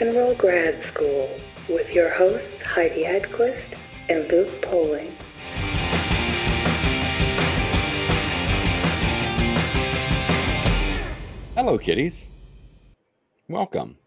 Rock 0.00 0.08
and 0.08 0.16
Roll 0.16 0.34
Grad 0.34 0.82
School 0.82 1.28
with 1.68 1.92
your 1.92 2.08
hosts 2.08 2.62
Heidi 2.62 3.02
Hedquist 3.04 3.74
and 4.08 4.26
Luke 4.30 4.62
Poling. 4.62 5.14
Hello, 11.56 11.76
kitties. 11.76 12.26
Welcome. 13.48 13.98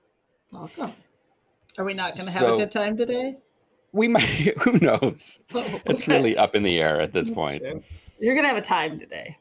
Welcome. 0.51 0.93
Are 1.77 1.85
we 1.85 1.93
not 1.93 2.15
going 2.15 2.25
to 2.25 2.31
have 2.31 2.41
So- 2.41 2.55
a 2.55 2.57
good 2.57 2.71
time 2.71 2.98
today? 2.98 3.37
We 3.91 4.07
might, 4.07 4.23
who 4.62 4.79
knows? 4.79 5.41
Oh, 5.53 5.79
It's 5.85 6.07
really 6.07 6.35
up 6.35 6.55
in 6.55 6.63
the 6.63 6.81
air 6.81 6.99
at 6.99 7.13
this 7.13 7.27
That's 7.27 7.37
point. 7.37 7.62
true. 7.62 7.84
You're 8.20 8.34
going 8.34 8.43
to 8.45 8.48
have 8.49 8.57
a 8.57 8.62
time 8.62 8.99
today. 8.99 9.37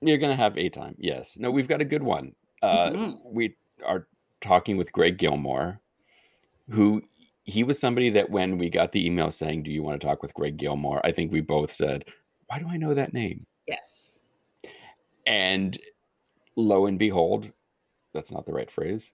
You're 0.00 0.16
going 0.16 0.30
to 0.34 0.42
have 0.42 0.56
a 0.56 0.70
time. 0.70 0.94
Yes. 0.98 1.36
No, 1.38 1.50
we've 1.50 1.68
got 1.68 1.82
a 1.82 1.84
good 1.84 2.02
one. 2.02 2.34
Uh, 2.62 2.90
Mhm. 2.90 3.18
We 3.24 3.56
are 3.84 4.06
talking 4.40 4.78
with 4.78 4.90
Greg 4.92 5.18
Gilmore, 5.18 5.79
who 6.70 7.02
he 7.44 7.64
was 7.64 7.78
somebody 7.78 8.10
that 8.10 8.30
when 8.30 8.58
we 8.58 8.70
got 8.70 8.92
the 8.92 9.04
email 9.04 9.30
saying, 9.30 9.62
Do 9.64 9.70
you 9.70 9.82
want 9.82 10.00
to 10.00 10.06
talk 10.06 10.22
with 10.22 10.34
Greg 10.34 10.56
Gilmore? 10.56 11.04
I 11.04 11.12
think 11.12 11.32
we 11.32 11.40
both 11.40 11.70
said, 11.70 12.04
Why 12.46 12.58
do 12.58 12.66
I 12.68 12.76
know 12.76 12.94
that 12.94 13.12
name? 13.12 13.44
Yes. 13.66 14.20
And 15.26 15.78
lo 16.56 16.86
and 16.86 16.98
behold, 16.98 17.50
that's 18.12 18.30
not 18.32 18.46
the 18.46 18.52
right 18.52 18.70
phrase. 18.70 19.12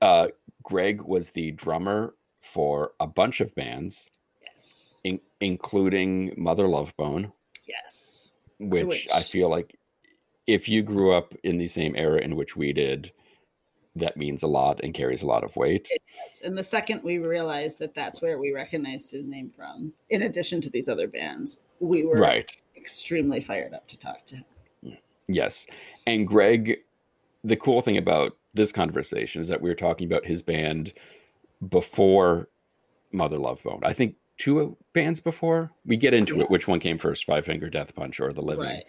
Uh, 0.00 0.28
Greg 0.62 1.02
was 1.02 1.30
the 1.30 1.50
drummer 1.52 2.14
for 2.40 2.92
a 3.00 3.06
bunch 3.06 3.40
of 3.40 3.54
bands, 3.54 4.10
Yes. 4.42 4.96
in- 5.04 5.20
including 5.40 6.34
Mother 6.36 6.68
Love 6.68 6.96
Bone. 6.96 7.32
Yes. 7.66 8.30
which, 8.60 8.84
which- 8.86 9.08
I 9.12 9.22
feel 9.22 9.48
like 9.48 9.76
if 10.46 10.68
you 10.68 10.82
grew 10.82 11.12
up 11.12 11.34
in 11.44 11.58
the 11.58 11.68
same 11.68 11.94
era 11.96 12.20
in 12.20 12.34
which 12.36 12.56
we 12.56 12.72
did, 12.72 13.12
that 13.98 14.16
means 14.16 14.42
a 14.42 14.46
lot 14.46 14.80
and 14.82 14.94
carries 14.94 15.22
a 15.22 15.26
lot 15.26 15.44
of 15.44 15.54
weight. 15.56 15.88
Yes. 16.24 16.42
And 16.44 16.56
the 16.56 16.62
second 16.64 17.02
we 17.02 17.18
realized 17.18 17.78
that 17.80 17.94
that's 17.94 18.20
where 18.22 18.38
we 18.38 18.52
recognized 18.52 19.10
his 19.12 19.28
name 19.28 19.50
from, 19.54 19.92
in 20.10 20.22
addition 20.22 20.60
to 20.62 20.70
these 20.70 20.88
other 20.88 21.06
bands, 21.08 21.60
we 21.80 22.04
were 22.04 22.18
Right. 22.18 22.50
extremely 22.76 23.40
fired 23.40 23.74
up 23.74 23.86
to 23.88 23.98
talk 23.98 24.24
to 24.26 24.36
him. 24.36 24.98
Yes. 25.28 25.66
And 26.06 26.26
Greg, 26.26 26.78
the 27.44 27.56
cool 27.56 27.82
thing 27.82 27.96
about 27.98 28.36
this 28.54 28.72
conversation 28.72 29.40
is 29.40 29.48
that 29.48 29.60
we 29.60 29.68
were 29.68 29.74
talking 29.74 30.06
about 30.06 30.24
his 30.26 30.40
band 30.42 30.92
before 31.68 32.48
Mother 33.12 33.38
Love 33.38 33.62
Bone. 33.62 33.80
I 33.82 33.92
think 33.92 34.16
two 34.38 34.76
bands 34.92 35.20
before. 35.20 35.70
We 35.84 35.96
get 35.96 36.14
into 36.14 36.36
Yeah. 36.36 36.44
it, 36.44 36.50
which 36.50 36.68
one 36.68 36.80
came 36.80 36.96
first, 36.98 37.24
Five 37.24 37.44
Finger 37.44 37.68
Death 37.68 37.94
Punch 37.94 38.20
or 38.20 38.32
The 38.32 38.42
Living. 38.42 38.64
Right. 38.64 38.84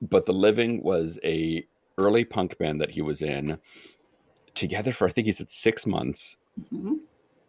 but 0.00 0.26
the 0.26 0.32
living 0.32 0.80
was 0.84 1.18
a 1.24 1.66
early 1.98 2.24
punk 2.24 2.56
band 2.58 2.80
that 2.80 2.92
he 2.92 3.02
was 3.02 3.20
in 3.20 3.58
together 4.58 4.92
for 4.92 5.06
i 5.06 5.10
think 5.10 5.26
he 5.26 5.32
said 5.32 5.48
six 5.50 5.86
months 5.86 6.36
Mhm. 6.72 6.98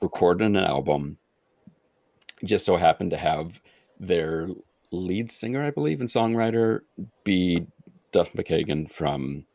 recorded 0.01 0.45
an 0.45 0.55
album 0.57 1.17
just 2.43 2.63
so 2.65 2.77
happened 2.77 3.11
to 3.11 3.17
have 3.17 3.59
their 3.99 4.49
lead 4.91 5.31
singer 5.31 5.63
i 5.63 5.71
believe 5.71 5.99
and 5.99 6.09
songwriter 6.09 6.81
be 7.23 7.65
duff 8.11 8.33
mckagan 8.33 8.89
from 8.89 9.45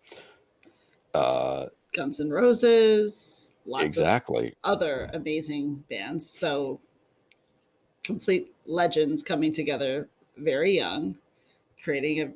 uh 1.15 1.67
Guns 1.97 2.19
N' 2.19 2.29
Roses, 2.29 3.55
lots 3.67 3.83
of 3.83 3.87
exactly 3.87 4.57
other 4.65 5.09
amazing 5.13 5.85
bands. 5.89 6.29
So 6.29 6.81
complete 8.03 8.53
legends 8.67 9.23
coming 9.23 9.53
together 9.53 10.09
very 10.37 10.73
young, 10.73 11.17
creating 11.85 12.21
a 12.23 12.33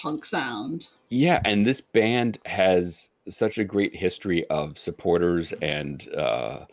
punk 0.00 0.24
sound. 0.24 0.90
Yeah, 1.14 1.40
and 1.44 1.64
this 1.64 1.80
band 1.80 2.40
has 2.44 3.08
such 3.28 3.56
a 3.56 3.64
great 3.64 3.94
history 3.94 4.44
of 4.48 4.76
supporters 4.76 5.52
and 5.62 6.08
uh, 6.12 6.66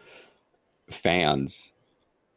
fans 0.89 1.73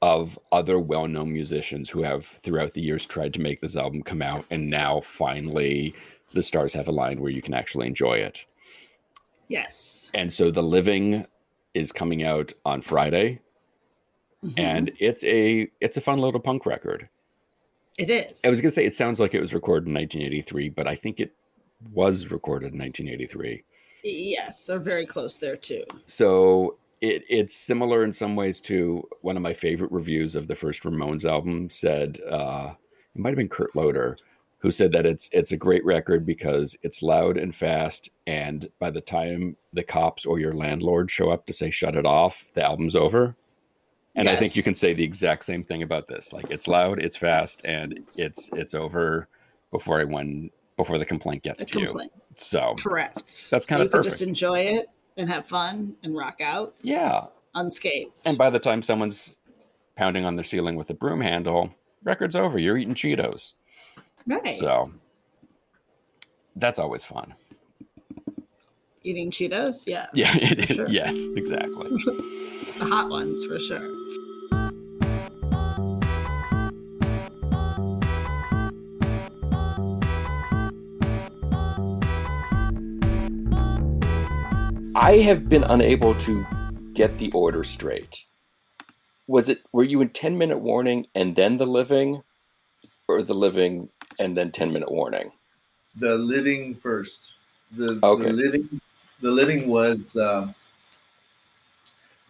of 0.03 0.39
other 0.53 0.79
well-known 0.79 1.33
musicians 1.33 1.89
who 1.89 2.03
have 2.03 2.27
throughout 2.27 2.75
the 2.75 2.83
years 2.83 3.07
tried 3.07 3.33
to 3.33 3.41
make 3.41 3.61
this 3.61 3.75
album 3.75 4.03
come 4.03 4.21
out 4.21 4.45
and 4.51 4.69
now 4.69 5.01
finally 5.01 5.95
the 6.33 6.43
stars 6.43 6.75
have 6.75 6.89
aligned 6.89 7.21
where 7.21 7.31
you 7.31 7.41
can 7.41 7.55
actually 7.55 7.87
enjoy 7.87 8.15
it. 8.19 8.45
Yes. 9.49 10.11
And 10.13 10.31
so 10.31 10.51
The 10.51 10.63
Living 10.63 11.27
is 11.73 11.91
coming 11.91 12.23
out 12.23 12.53
on 12.67 12.83
Friday 12.83 13.41
Mhm. 14.45 14.53
and 14.59 14.93
it's 14.99 15.25
a 15.25 15.69
it's 15.81 15.97
a 15.97 16.03
fun 16.03 16.19
little 16.19 16.39
punk 16.41 16.67
record. 16.67 17.09
it 17.97 18.11
is. 18.11 18.43
I 18.45 18.51
was 18.51 18.61
going 18.61 18.69
to 18.69 18.75
say 18.75 18.85
it 18.85 18.95
sounds 18.95 19.21
like 19.21 19.33
it 19.33 19.41
was 19.41 19.55
recorded 19.55 19.87
in 19.87 19.95
1983, 19.95 20.69
but 20.69 20.87
I 20.87 20.97
think 20.97 21.19
it 21.19 21.33
was 21.93 22.31
recorded 22.31 22.73
in 22.73 22.79
1983. 22.79 23.63
yes, 24.03 24.65
they're 24.65 24.79
very 24.79 25.07
close 25.07 25.39
there 25.39 25.57
too. 25.57 25.85
So 26.07 26.77
it 27.01 27.25
it's 27.29 27.57
similar 27.57 28.05
in 28.05 28.13
some 28.13 28.37
ways 28.37 28.61
to 28.63 29.07
one 29.23 29.37
of 29.37 29.43
my 29.43 29.53
favorite 29.53 29.93
reviews 29.93 30.35
of 30.35 30.47
the 30.47 30.55
first 30.55 30.83
Ramones 30.83 31.25
album. 31.25 31.69
Said 31.71 32.21
uh, 32.29 32.75
it 33.15 33.21
might 33.21 33.31
have 33.31 33.39
been 33.39 33.49
Kurt 33.49 33.75
Loder 33.75 34.17
who 34.65 34.71
said 34.71 34.93
that 34.93 35.05
it's 35.05 35.29
it's 35.31 35.53
a 35.53 35.59
great 35.59 35.85
record 35.85 36.25
because 36.25 36.75
it's 36.83 37.03
loud 37.03 37.37
and 37.37 37.55
fast, 37.55 38.09
and 38.27 38.67
by 38.79 38.89
the 38.89 39.03
time 39.03 39.59
the 39.75 39.83
cops 39.83 40.25
or 40.25 40.39
your 40.39 40.55
landlord 40.55 41.11
show 41.11 41.29
up 41.29 41.45
to 41.45 41.53
say 41.53 41.71
shut 41.71 41.95
it 41.95 42.07
off, 42.07 42.47
the 42.55 42.65
album's 42.65 42.97
over. 42.97 43.37
And 44.17 44.27
I 44.27 44.37
think 44.37 44.57
you 44.57 44.63
can 44.63 44.75
say 44.75 44.95
the 44.95 45.05
exact 45.05 45.45
same 45.45 45.65
thing 45.65 45.83
about 45.83 46.09
this. 46.09 46.33
Like 46.33 46.51
it's 46.51 46.67
loud, 46.67 46.99
it's 46.99 47.19
fast, 47.19 47.61
and 47.67 47.93
it's 48.17 48.49
it's 48.55 48.73
over 48.73 49.29
before 49.71 50.01
anyone 50.01 50.49
before 50.77 50.99
the 50.99 51.05
complaint 51.05 51.43
gets 51.43 51.63
A 51.63 51.67
to 51.67 51.81
you. 51.81 52.01
So 52.35 52.75
Correct. 52.79 53.49
That's 53.51 53.65
kinda 53.67 53.85
you 53.85 53.91
can 53.91 53.99
perfect. 53.99 54.13
just 54.15 54.23
enjoy 54.23 54.61
it 54.61 54.87
and 55.17 55.29
have 55.29 55.47
fun 55.47 55.95
and 56.03 56.17
rock 56.17 56.41
out 56.41 56.75
yeah, 56.83 57.27
unscathed. 57.55 58.13
And 58.25 58.37
by 58.37 58.51
the 58.51 58.59
time 58.59 58.83
someone's 58.83 59.37
pounding 59.97 60.25
on 60.25 60.35
their 60.37 60.45
ceiling 60.45 60.77
with 60.77 60.91
a 60.91 60.95
broom 60.95 61.21
handle, 61.21 61.71
record's 62.03 62.35
over. 62.37 62.59
You're 62.59 62.77
eating 62.77 62.95
Cheetos. 62.95 63.53
right. 64.27 64.53
So 64.53 64.93
that's 66.57 66.79
always 66.79 67.05
fun. 67.05 67.35
Eating 69.05 69.31
Cheetos, 69.31 69.87
yeah. 69.87 70.07
Yeah, 70.15 70.35
it 70.41 70.71
is. 70.71 70.77
Sure. 70.77 70.89
Yes, 70.89 71.15
exactly. 71.37 71.91
The 72.77 72.87
hot 72.87 73.09
ones 73.09 73.45
for 73.45 73.61
sure. 73.61 73.89
I 84.95 85.19
have 85.19 85.49
been 85.49 85.65
unable 85.65 86.15
to 86.15 86.47
get 86.95 87.19
the 87.19 87.31
order 87.33 87.65
straight. 87.65 88.25
Was 89.27 89.49
it 89.49 89.63
were 89.73 89.85
you 89.85 90.01
in 90.01 90.11
10 90.11 90.39
minute 90.39 90.59
warning 90.61 91.07
and 91.15 91.37
then 91.37 91.57
the 91.57 91.67
living 91.67 92.23
or 93.09 93.23
the 93.23 93.35
living 93.35 93.91
and 94.19 94.37
then 94.37 94.53
10 94.53 94.73
minute 94.73 94.91
warning? 94.93 95.33
the 95.97 96.15
living 96.17 96.75
first. 96.77 97.33
The, 97.77 98.03
Okay. 98.03 98.29
the 98.29 98.33
living, 98.33 98.81
the 99.21 99.31
living 99.31 99.69
was 99.69 100.17
um, 100.17 100.55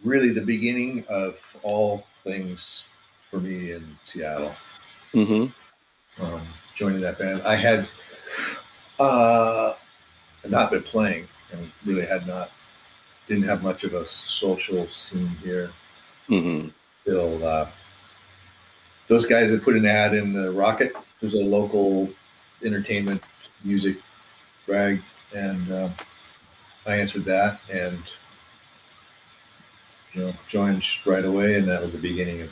really 0.03 0.29
the 0.29 0.41
beginning 0.41 1.05
of 1.07 1.39
all 1.63 2.05
things 2.23 2.85
for 3.29 3.39
me 3.39 3.71
in 3.71 3.97
Seattle. 4.03 4.55
Mhm. 5.13 5.53
Um, 6.19 6.41
joining 6.75 7.01
that 7.01 7.17
band, 7.17 7.41
I 7.43 7.55
had 7.55 7.87
uh, 8.99 9.75
not 10.47 10.71
been 10.71 10.83
playing 10.83 11.27
and 11.51 11.71
really 11.85 12.05
had 12.05 12.27
not 12.27 12.51
didn't 13.27 13.43
have 13.43 13.63
much 13.63 13.83
of 13.83 13.93
a 13.93 14.05
social 14.05 14.87
scene 14.87 15.27
here 15.43 15.71
Mhm. 16.29 16.71
till 17.03 17.45
uh, 17.45 17.67
those 19.07 19.25
guys 19.27 19.49
had 19.51 19.63
put 19.63 19.75
an 19.75 19.85
ad 19.85 20.13
in 20.13 20.33
the 20.33 20.51
Rocket. 20.51 20.95
There's 21.21 21.33
a 21.33 21.37
local 21.37 22.09
entertainment 22.63 23.21
music 23.63 23.97
rag, 24.67 25.01
and 25.33 25.71
uh, 25.71 25.89
I 26.85 26.97
answered 26.97 27.25
that 27.25 27.59
and 27.69 27.99
you 30.13 30.21
know 30.21 30.33
joined 30.47 30.83
right 31.05 31.25
away, 31.25 31.55
and 31.55 31.67
that 31.67 31.81
was 31.81 31.91
the 31.91 31.97
beginning 31.97 32.41
of 32.41 32.51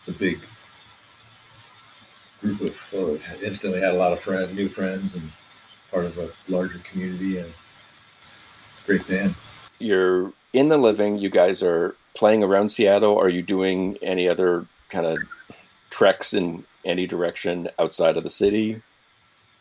it's 0.00 0.08
a 0.08 0.12
big 0.12 0.40
group 2.40 2.60
of 2.60 2.76
oh, 2.94 3.18
instantly 3.42 3.80
had 3.80 3.94
a 3.94 3.96
lot 3.96 4.12
of 4.12 4.20
friends, 4.20 4.54
new 4.54 4.68
friends, 4.68 5.14
and 5.16 5.30
part 5.90 6.04
of 6.04 6.18
a 6.18 6.30
larger 6.48 6.78
community 6.80 7.38
and 7.38 7.52
great 8.88 9.06
band. 9.06 9.34
You're 9.78 10.32
in 10.52 10.68
the 10.68 10.78
living, 10.78 11.18
you 11.18 11.28
guys 11.28 11.62
are 11.62 11.94
playing 12.14 12.42
around 12.42 12.70
Seattle. 12.70 13.16
Are 13.18 13.28
you 13.28 13.42
doing 13.42 13.98
any 14.02 14.26
other 14.26 14.66
kind 14.88 15.06
of 15.06 15.18
treks 15.90 16.32
in 16.32 16.64
any 16.84 17.06
direction 17.06 17.68
outside 17.78 18.16
of 18.16 18.24
the 18.24 18.30
city 18.30 18.82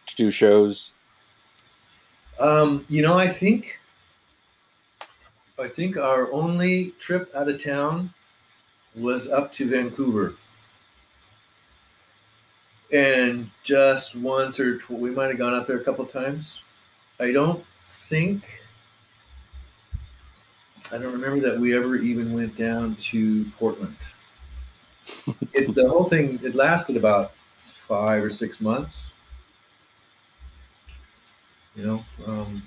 to 0.07 0.15
do 0.15 0.31
shows? 0.31 0.93
Um, 2.39 2.85
you 2.87 3.01
know, 3.01 3.19
I 3.19 3.27
think 3.27 3.79
I 5.59 5.67
think 5.67 5.97
our 5.97 6.31
only 6.31 6.93
trip 6.99 7.31
out 7.35 7.49
of 7.49 7.63
town 7.63 8.13
was 8.95 9.29
up 9.29 9.53
to 9.53 9.69
Vancouver. 9.69 10.35
And 12.93 13.49
just 13.63 14.15
once 14.15 14.59
or 14.59 14.77
tw- 14.77 14.91
we 14.91 15.09
might 15.09 15.27
have 15.27 15.37
gone 15.37 15.53
up 15.53 15.67
there 15.67 15.77
a 15.77 15.83
couple 15.83 16.05
times. 16.05 16.61
I 17.19 17.31
don't 17.31 17.65
think 18.07 18.43
I 20.91 20.97
don't 20.97 21.11
remember 21.11 21.49
that 21.49 21.59
we 21.59 21.75
ever 21.75 21.97
even 21.97 22.33
went 22.33 22.57
down 22.57 22.95
to 22.95 23.45
Portland. 23.59 23.97
it, 25.53 25.75
the 25.75 25.89
whole 25.89 26.05
thing 26.05 26.39
it 26.43 26.55
lasted 26.55 26.95
about 26.95 27.33
five 27.87 28.23
or 28.23 28.29
six 28.29 28.61
months. 28.61 29.11
You 31.75 31.85
know, 31.85 32.05
um, 32.25 32.63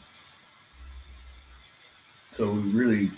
so 2.37 2.51
we 2.53 2.61
really, 2.61 3.11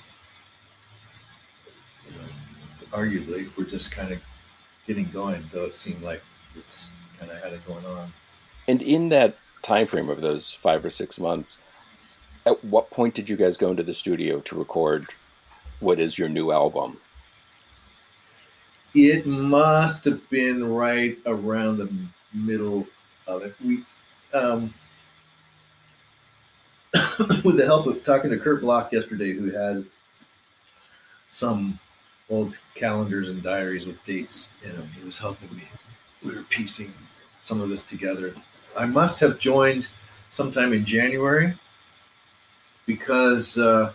you 2.07 2.13
know, 2.13 2.97
arguably, 2.97 3.51
we're 3.57 3.65
just 3.65 3.91
kind 3.91 4.13
of 4.13 4.21
getting 4.87 5.11
going. 5.11 5.45
Though 5.53 5.65
it 5.65 5.77
seemed 5.77 6.03
like 6.03 6.23
it's 6.57 6.93
kind 7.19 7.31
of 7.31 7.43
had 7.43 7.53
it 7.53 7.67
going 7.67 7.85
on. 7.85 8.13
And 8.69 8.81
in 8.81 9.09
that 9.11 9.37
time 9.63 9.87
frame 9.87 10.09
of 10.09 10.21
those 10.21 10.51
five 10.53 10.85
or 10.85 10.91
six 10.91 11.19
months, 11.19 11.59
at 12.47 12.65
what 12.65 12.91
point 12.91 13.15
did 13.15 13.29
you 13.29 13.37
guys 13.37 13.57
go 13.57 13.71
into 13.71 13.83
the 13.83 13.95
studio 13.95 14.41
to 14.41 14.59
record 14.59 15.15
what 15.81 15.99
is 15.99 16.19
your 16.19 16.29
new 16.29 16.53
album? 16.53 16.99
It 18.95 19.27
must 19.27 20.05
have 20.05 20.29
been 20.31 20.65
right 20.65 21.19
around 21.27 21.79
the 21.79 21.93
middle 22.33 22.87
of 23.27 23.43
it. 23.43 23.55
We, 23.65 23.85
um, 24.35 24.75
with 27.43 27.57
the 27.57 27.65
help 27.65 27.87
of 27.87 28.05
talking 28.05 28.31
to 28.31 28.39
Kurt 28.39 28.61
Bloch 28.61 28.93
yesterday, 28.93 29.33
who 29.33 29.51
had 29.51 29.87
some 31.27 31.79
old 32.29 32.59
calendars 32.75 33.29
and 33.29 33.43
diaries 33.43 33.87
with 33.87 34.05
dates 34.05 34.53
in 34.63 34.73
them, 34.73 34.89
he 34.99 35.05
was 35.05 35.19
helping 35.19 35.55
me. 35.57 35.65
We 36.23 36.35
were 36.35 36.43
piecing 36.43 36.93
some 37.41 37.61
of 37.61 37.71
this 37.71 37.87
together. 37.87 38.35
I 38.77 38.87
must 38.87 39.21
have 39.21 39.39
joined 39.39 39.89
sometime 40.31 40.73
in 40.73 40.85
January 40.85 41.55
because 42.87 43.59
uh, 43.59 43.93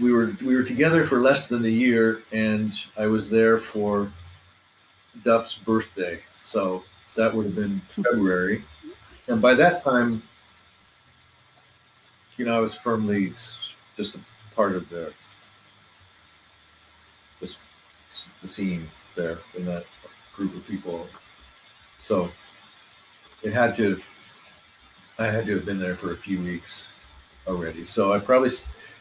we 0.00 0.12
were 0.12 0.36
we 0.44 0.56
were 0.56 0.62
together 0.62 1.06
for 1.06 1.20
less 1.20 1.48
than 1.48 1.64
a 1.64 1.68
year, 1.68 2.22
and 2.32 2.72
I 2.96 3.06
was 3.06 3.30
there 3.30 3.58
for 3.58 4.12
Duff's 5.22 5.54
birthday, 5.54 6.20
so 6.38 6.82
that 7.16 7.34
would 7.34 7.46
have 7.46 7.54
been 7.54 7.80
February. 8.02 8.64
And 9.28 9.40
by 9.40 9.54
that 9.54 9.82
time, 9.82 10.22
you 12.36 12.44
know, 12.44 12.56
I 12.56 12.60
was 12.60 12.76
firmly 12.76 13.32
just 13.96 14.16
a 14.16 14.20
part 14.54 14.74
of 14.74 14.88
the 14.88 15.12
the, 17.40 17.54
the 18.42 18.48
scene 18.48 18.88
there 19.16 19.38
in 19.56 19.64
that 19.66 19.84
group 20.34 20.54
of 20.56 20.66
people. 20.66 21.06
So 22.00 22.30
it 23.42 23.52
had 23.52 23.76
to 23.76 24.00
I 25.18 25.26
had 25.26 25.46
to 25.46 25.54
have 25.54 25.64
been 25.64 25.78
there 25.78 25.96
for 25.96 26.12
a 26.12 26.16
few 26.16 26.40
weeks 26.42 26.88
already. 27.46 27.84
So 27.84 28.12
I 28.12 28.18
probably 28.18 28.50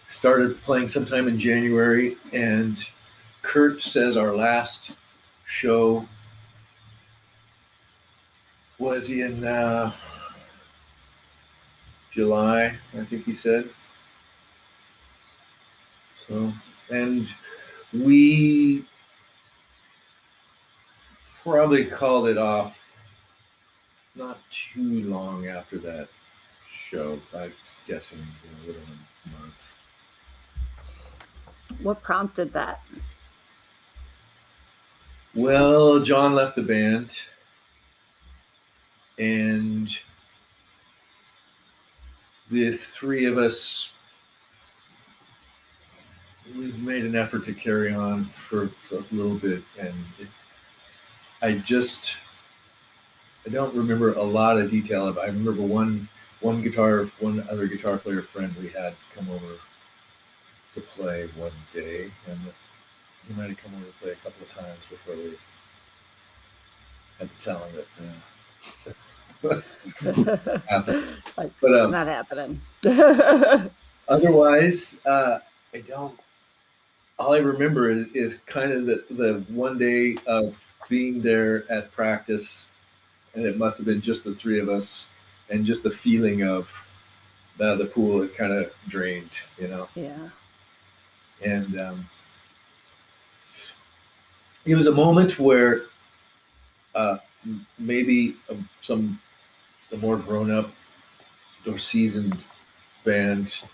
started 0.08 0.62
playing 0.62 0.90
sometime 0.90 1.28
in 1.28 1.40
January, 1.40 2.18
and 2.32 2.84
Kurt 3.42 3.82
says 3.82 4.16
our 4.16 4.36
last 4.36 4.92
show 5.46 6.08
was 8.78 9.10
in 9.10 9.44
uh, 9.44 9.92
July, 12.12 12.76
I 12.98 13.06
think 13.06 13.26
he 13.26 13.34
said. 13.34 13.70
So, 16.28 16.54
and 16.90 17.28
we 17.92 18.86
probably 21.44 21.86
called 21.86 22.28
it 22.28 22.38
off 22.38 22.78
not 24.16 24.40
too 24.52 25.04
long 25.10 25.48
after 25.48 25.78
that 25.80 26.08
show. 26.70 27.20
I 27.34 27.46
am 27.46 27.54
guessing 27.88 28.20
you 28.20 28.50
know, 28.52 28.68
within 28.68 29.00
a 29.26 29.40
month. 29.40 29.54
What 31.82 32.04
prompted 32.04 32.54
that? 32.54 32.82
Well, 35.36 36.00
John 36.00 36.36
left 36.36 36.56
the 36.56 36.62
band, 36.62 37.10
and 39.18 39.90
the 42.52 42.74
three 42.74 43.26
of 43.26 43.40
us 43.40 43.90
we 46.56 46.72
made 46.74 47.06
an 47.06 47.16
effort 47.16 47.46
to 47.46 47.54
carry 47.54 47.94
on 47.94 48.26
for, 48.48 48.70
for 48.88 48.98
a 48.98 49.06
little 49.12 49.38
bit, 49.38 49.64
and 49.80 49.96
it, 50.20 50.28
I 51.42 51.54
just 51.54 52.18
I 53.46 53.50
don't 53.50 53.76
remember 53.76 54.14
a 54.14 54.24
lot 54.24 54.58
of 54.58 54.72
detail 54.72 55.08
of. 55.08 55.18
I 55.18 55.26
remember 55.26 55.62
one 55.62 56.08
one 56.40 56.62
guitar, 56.62 57.10
one 57.20 57.46
other 57.50 57.68
guitar 57.68 57.98
player 57.98 58.22
friend 58.22 58.54
we 58.62 58.70
had 58.70 58.96
come 59.16 59.30
over 59.30 59.56
to 60.76 60.82
play 60.82 61.30
one 61.36 61.52
day, 61.74 62.12
and 62.28 62.40
he 63.28 63.34
might 63.34 63.50
have 63.50 63.58
come 63.58 63.74
over 63.76 63.86
to 63.86 63.92
play 64.02 64.12
a 64.12 64.16
couple 64.16 64.46
of 64.46 64.52
times 64.52 64.86
before 64.90 65.16
we 65.16 65.38
had 67.20 67.30
to 67.40 67.46
tell 67.46 67.60
him 67.66 67.76
that. 68.84 68.94
But 69.44 69.66
it's 70.02 71.64
um, 71.64 71.92
not 71.92 72.08
happening. 72.08 72.62
otherwise, 74.08 75.02
uh, 75.06 75.40
I 75.74 75.80
don't. 75.80 76.18
All 77.20 77.34
I 77.34 77.40
remember 77.40 77.90
is, 77.90 78.08
is 78.14 78.38
kind 78.46 78.72
of 78.72 78.86
the, 78.86 79.04
the 79.10 79.44
one 79.50 79.78
day 79.78 80.16
of 80.28 80.56
being 80.88 81.22
there 81.22 81.70
at 81.70 81.92
practice, 81.92 82.70
and 83.34 83.46
it 83.46 83.58
must 83.58 83.78
have 83.78 83.86
been 83.86 84.02
just 84.02 84.24
the 84.24 84.36
three 84.36 84.60
of 84.60 84.70
us, 84.70 85.10
and 85.50 85.66
just 85.66 85.84
the 85.84 85.92
feeling 85.92 86.44
of 86.44 86.90
uh, 87.60 87.76
the 87.76 87.86
pool 87.86 88.22
had 88.22 88.36
kind 88.36 88.54
of 88.54 88.72
drained, 88.88 89.32
you 89.58 89.68
know. 89.68 89.88
yeah. 89.96 90.30
and 91.42 91.80
um, 91.82 92.10
it 94.66 94.76
was 94.76 94.88
a 94.88 94.92
moment 94.92 95.40
where 95.40 95.84
uh, 96.96 97.18
maybe 97.78 98.36
um, 98.50 98.68
some 98.82 99.20
the 99.90 99.98
more 99.98 100.18
grown 100.18 100.50
up 100.50 100.72
or 101.68 101.78
seasoned 101.78 102.46
bands 103.04 103.68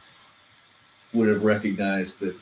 would 1.13 1.27
have 1.27 1.43
recognized 1.43 2.19
that 2.19 2.35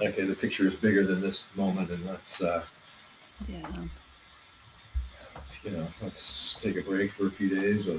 okay 0.00 0.24
the 0.24 0.34
picture 0.34 0.66
is 0.66 0.74
bigger 0.74 1.06
than 1.06 1.20
this 1.20 1.46
moment 1.56 1.90
and 1.90 2.04
let's 2.06 2.42
uh, 2.42 2.62
Yeah. 3.48 3.68
You 5.64 5.70
know 5.70 5.86
let's 6.02 6.56
take 6.60 6.76
a 6.76 6.82
break 6.82 7.12
for 7.12 7.26
a 7.26 7.30
few 7.30 7.48
days 7.58 7.86
or 7.86 7.98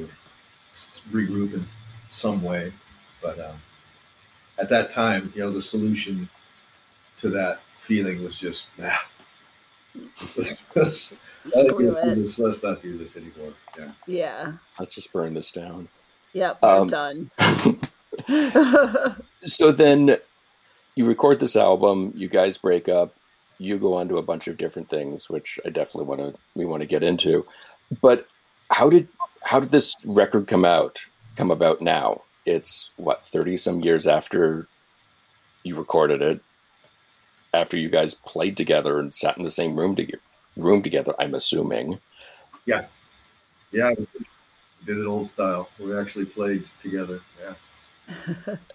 regroup 1.12 1.54
in 1.54 1.66
some 2.10 2.42
way 2.42 2.72
but 3.22 3.40
um, 3.40 3.56
at 4.58 4.70
that 4.70 4.92
time 4.92 5.32
you 5.36 5.42
know 5.42 5.52
the 5.52 5.62
solution 5.62 6.30
to 7.18 7.30
that 7.30 7.62
feeling 7.82 8.24
was 8.24 8.38
just 8.38 8.70
nah, 8.78 8.96
let's, 10.36 10.56
let's, 10.76 11.18
Screw 11.34 11.92
let's, 11.92 12.40
let's 12.40 12.64
not 12.64 12.82
do 12.82 12.98
this 12.98 13.18
anymore 13.18 13.54
yeah 13.78 13.92
Yeah. 14.06 14.54
Let's 14.80 14.96
just 14.96 15.12
burn 15.12 15.34
this 15.34 15.52
down. 15.52 15.88
Yep. 16.34 16.60
We're 16.62 16.82
Um, 16.82 16.88
done. 16.88 17.32
so 19.44 19.72
then 19.72 20.18
you 20.96 21.06
record 21.06 21.40
this 21.40 21.56
album, 21.56 22.14
you 22.16 22.28
guys 22.28 22.58
break 22.58 22.88
up, 22.88 23.16
you 23.62 23.78
go 23.78 23.94
on 23.94 24.08
to 24.10 24.18
a 24.18 24.24
bunch 24.24 24.48
of 24.48 24.58
different 24.58 24.90
things, 24.90 25.30
which 25.30 25.60
I 25.64 25.70
definitely 25.70 26.08
want 26.08 26.22
to 26.22 26.40
we 26.56 26.66
want 26.66 26.82
to 26.82 26.88
get 26.88 27.04
into. 27.04 27.46
But 28.02 28.28
how 28.72 28.90
did 28.90 29.08
how 29.44 29.60
did 29.60 29.72
this 29.72 29.96
record 30.04 30.48
come 30.48 30.66
out 30.66 31.00
come 31.36 31.52
about 31.52 31.80
now? 31.80 32.24
It's 32.46 32.92
what, 32.98 33.24
thirty 33.24 33.58
some 33.58 33.82
years 33.82 34.08
after 34.08 34.68
you 35.64 35.76
recorded 35.76 36.24
it, 36.24 36.42
after 37.54 37.78
you 37.78 37.90
guys 37.90 38.16
played 38.16 38.58
together 38.58 38.98
and 38.98 39.14
sat 39.14 39.38
in 39.38 39.44
the 39.44 39.52
same 39.52 39.78
room 39.78 39.96
to 39.96 40.08
room 40.58 40.82
together, 40.82 41.14
I'm 41.20 41.36
assuming. 41.36 42.00
yeah 43.72 43.94
we 43.98 44.06
did 44.86 44.98
it 44.98 45.06
old 45.06 45.30
style 45.30 45.70
we 45.80 45.96
actually 45.96 46.26
played 46.26 46.66
together 46.82 47.22
yeah 47.40 48.56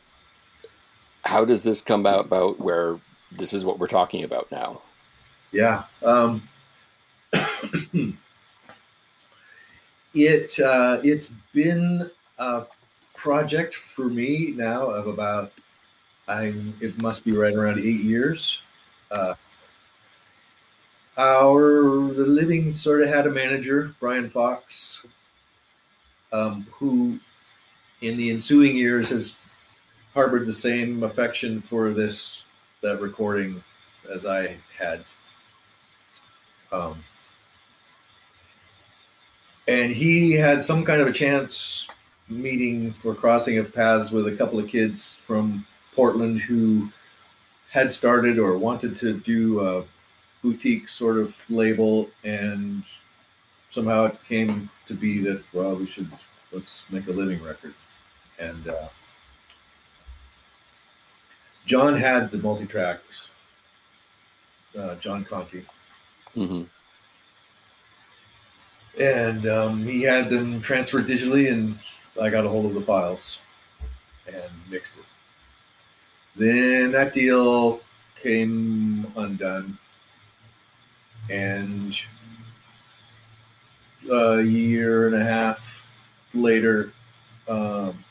How 1.24 1.44
does 1.44 1.64
this 1.64 1.82
come 1.82 2.06
out 2.06 2.26
about 2.26 2.60
where 2.60 3.00
this 3.38 3.52
is 3.52 3.64
what 3.64 3.78
we're 3.78 3.86
talking 3.86 4.24
about 4.24 4.50
now? 4.50 4.82
Yeah. 5.52 5.84
Um, 6.02 6.48
it 10.14 10.60
uh, 10.60 11.00
it's 11.02 11.34
been 11.52 12.10
a 12.38 12.64
project 13.14 13.74
for 13.94 14.04
me 14.04 14.52
now 14.56 14.90
of 14.90 15.06
about 15.06 15.52
I 16.28 16.54
it 16.80 17.00
must 17.00 17.24
be 17.24 17.32
right 17.32 17.54
around 17.54 17.78
eight 17.78 18.00
years. 18.00 18.62
Uh, 19.10 19.34
our 21.16 22.12
the 22.12 22.26
living 22.26 22.74
sort 22.74 23.02
of 23.02 23.08
had 23.08 23.26
a 23.26 23.30
manager, 23.30 23.94
Brian 24.00 24.28
Fox, 24.28 25.06
um, 26.32 26.66
who 26.72 27.18
in 28.00 28.16
the 28.16 28.30
ensuing 28.30 28.76
years 28.76 29.08
has 29.08 29.36
harbored 30.14 30.46
the 30.46 30.52
same 30.52 31.02
affection 31.02 31.60
for 31.60 31.92
this 31.92 32.45
that 32.86 33.00
recording 33.00 33.62
as 34.14 34.24
I 34.24 34.56
had. 34.78 35.04
Um, 36.70 37.02
and 39.66 39.90
he 39.90 40.32
had 40.32 40.64
some 40.64 40.84
kind 40.84 41.00
of 41.00 41.08
a 41.08 41.12
chance 41.12 41.88
meeting 42.28 42.94
or 43.04 43.12
crossing 43.14 43.58
of 43.58 43.74
paths 43.74 44.12
with 44.12 44.28
a 44.28 44.36
couple 44.36 44.60
of 44.60 44.68
kids 44.68 45.20
from 45.26 45.66
Portland 45.96 46.42
who 46.42 46.88
had 47.70 47.90
started 47.90 48.38
or 48.38 48.56
wanted 48.56 48.96
to 48.98 49.14
do 49.14 49.66
a 49.66 49.84
boutique 50.40 50.88
sort 50.88 51.18
of 51.18 51.34
label, 51.48 52.08
and 52.22 52.84
somehow 53.70 54.04
it 54.04 54.16
came 54.28 54.70
to 54.86 54.94
be 54.94 55.18
that 55.24 55.42
well, 55.52 55.74
we 55.74 55.86
should 55.86 56.10
let's 56.52 56.84
make 56.88 57.08
a 57.08 57.12
living 57.12 57.42
record, 57.42 57.74
and 58.38 58.68
uh, 58.68 58.88
John 61.66 61.96
had 61.96 62.30
the 62.30 62.38
multi 62.38 62.66
tracks. 62.66 63.30
Uh, 64.78 64.94
John 64.96 65.25
Conte, 65.25 65.62
hmm 66.35 66.64
and 68.99 69.46
um, 69.46 69.85
he 69.85 70.02
had 70.02 70.30
them 70.30 70.61
transferred 70.61 71.06
digitally, 71.06 71.52
and 71.52 71.78
I 72.20 72.30
got 72.30 72.46
a 72.46 72.49
hold 72.49 72.66
of 72.66 72.75
the 72.75 72.80
files 72.80 73.40
and 74.26 74.50
mixed 74.70 74.96
it. 74.96 75.04
Then 76.35 76.92
that 76.92 77.12
deal 77.12 77.80
came 78.20 79.12
undone, 79.16 79.78
and 81.28 81.99
a 84.11 84.40
year 84.42 85.06
and 85.06 85.16
a 85.16 85.25
half 85.25 85.87
later, 86.32 86.92
um, 87.49 88.02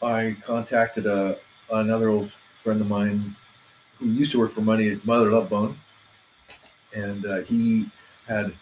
I 0.00 0.36
contacted 0.44 1.06
a 1.06 1.38
another 1.70 2.08
old 2.08 2.32
friend 2.62 2.80
of 2.80 2.88
mine 2.88 3.36
who 3.98 4.06
used 4.06 4.32
to 4.32 4.38
work 4.38 4.54
for 4.54 4.60
Money 4.60 4.90
at 4.90 5.04
Mother 5.04 5.30
Love 5.30 5.48
Bone, 5.50 5.78
and 6.94 7.24
uh, 7.24 7.40
he 7.42 7.88
had 8.26 8.52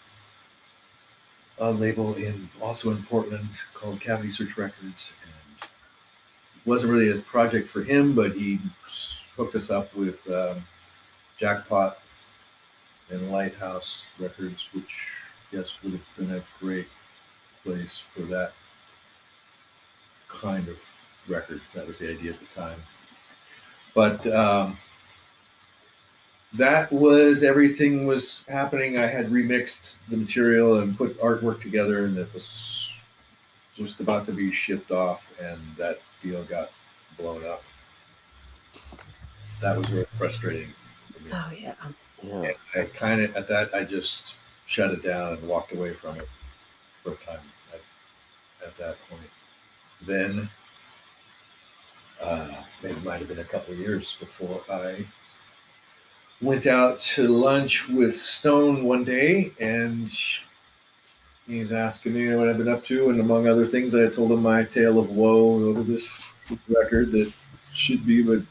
a 1.59 1.71
label 1.71 2.15
in 2.15 2.49
also 2.59 2.91
in 2.91 3.03
Portland 3.03 3.49
called 3.73 3.99
Cavity 3.99 4.29
Search 4.29 4.57
Records, 4.57 5.13
and 5.23 5.63
it 5.63 5.69
wasn't 6.65 6.91
really 6.91 7.11
a 7.11 7.21
project 7.21 7.69
for 7.69 7.83
him, 7.83 8.13
but 8.13 8.33
he 8.33 8.59
hooked 9.35 9.55
us 9.55 9.69
up 9.69 9.93
with 9.95 10.19
um, 10.29 10.63
Jackpot 11.39 11.99
and 13.09 13.31
Lighthouse 13.31 14.05
Records, 14.19 14.67
which 14.73 15.11
yes 15.51 15.75
would 15.83 15.93
have 15.93 16.01
been 16.17 16.35
a 16.35 16.43
great 16.59 16.87
place 17.63 18.01
for 18.13 18.21
that 18.23 18.53
kind 20.27 20.67
of 20.67 20.77
record. 21.27 21.61
That 21.75 21.87
was 21.87 21.99
the 21.99 22.09
idea 22.09 22.33
at 22.33 22.39
the 22.39 22.61
time, 22.61 22.81
but. 23.93 24.25
Um, 24.27 24.77
that 26.53 26.91
was 26.91 27.43
everything 27.43 28.05
was 28.05 28.45
happening. 28.47 28.97
I 28.97 29.07
had 29.07 29.29
remixed 29.29 29.97
the 30.09 30.17
material 30.17 30.79
and 30.79 30.97
put 30.97 31.19
artwork 31.21 31.61
together, 31.61 32.05
and 32.05 32.17
it 32.17 32.27
was 32.33 32.99
just 33.75 33.99
about 33.99 34.25
to 34.25 34.33
be 34.33 34.51
shipped 34.51 34.91
off, 34.91 35.25
and 35.39 35.59
that 35.77 36.01
deal 36.21 36.43
got 36.43 36.71
blown 37.17 37.45
up. 37.45 37.63
That 39.61 39.77
was 39.77 39.89
really 39.91 40.07
frustrating 40.17 40.73
for 41.13 41.23
me. 41.23 41.31
Oh 41.33 41.51
yeah. 41.57 41.75
Yeah. 42.23 42.33
And 42.33 42.55
I 42.75 42.83
kind 42.85 43.21
of 43.21 43.35
at 43.35 43.47
that 43.47 43.73
I 43.73 43.83
just 43.83 44.35
shut 44.65 44.91
it 44.91 45.03
down 45.03 45.33
and 45.33 45.47
walked 45.47 45.71
away 45.71 45.93
from 45.93 46.17
it 46.17 46.27
for 47.03 47.13
a 47.13 47.15
time. 47.17 47.39
At, 47.73 48.67
at 48.67 48.77
that 48.77 48.97
point, 49.09 49.29
then 50.05 50.35
maybe 50.35 50.47
it 50.47 50.49
might 53.11 53.19
have 53.19 53.27
been 53.27 53.39
a 53.39 53.43
couple 53.43 53.73
of 53.73 53.79
years 53.81 54.15
before 54.21 54.61
I 54.71 55.05
went 56.41 56.65
out 56.65 57.01
to 57.01 57.27
lunch 57.27 57.89
with 57.89 58.15
Stone 58.15 58.85
one 58.85 59.03
day, 59.03 59.51
and 59.59 60.09
he's 61.45 61.73
asking 61.73 62.13
me 62.13 62.33
what 62.33 62.47
I've 62.47 62.57
been 62.57 62.69
up 62.69 62.85
to, 62.85 63.09
and 63.09 63.19
among 63.19 63.49
other 63.49 63.65
things, 63.65 63.93
I 63.93 64.07
told 64.07 64.31
him 64.31 64.41
my 64.41 64.63
tale 64.63 64.97
of 64.97 65.09
woe 65.09 65.61
over 65.61 65.83
this 65.83 66.23
record 66.69 67.11
that 67.11 67.33
should 67.73 68.05
be, 68.05 68.21
but 68.21 68.43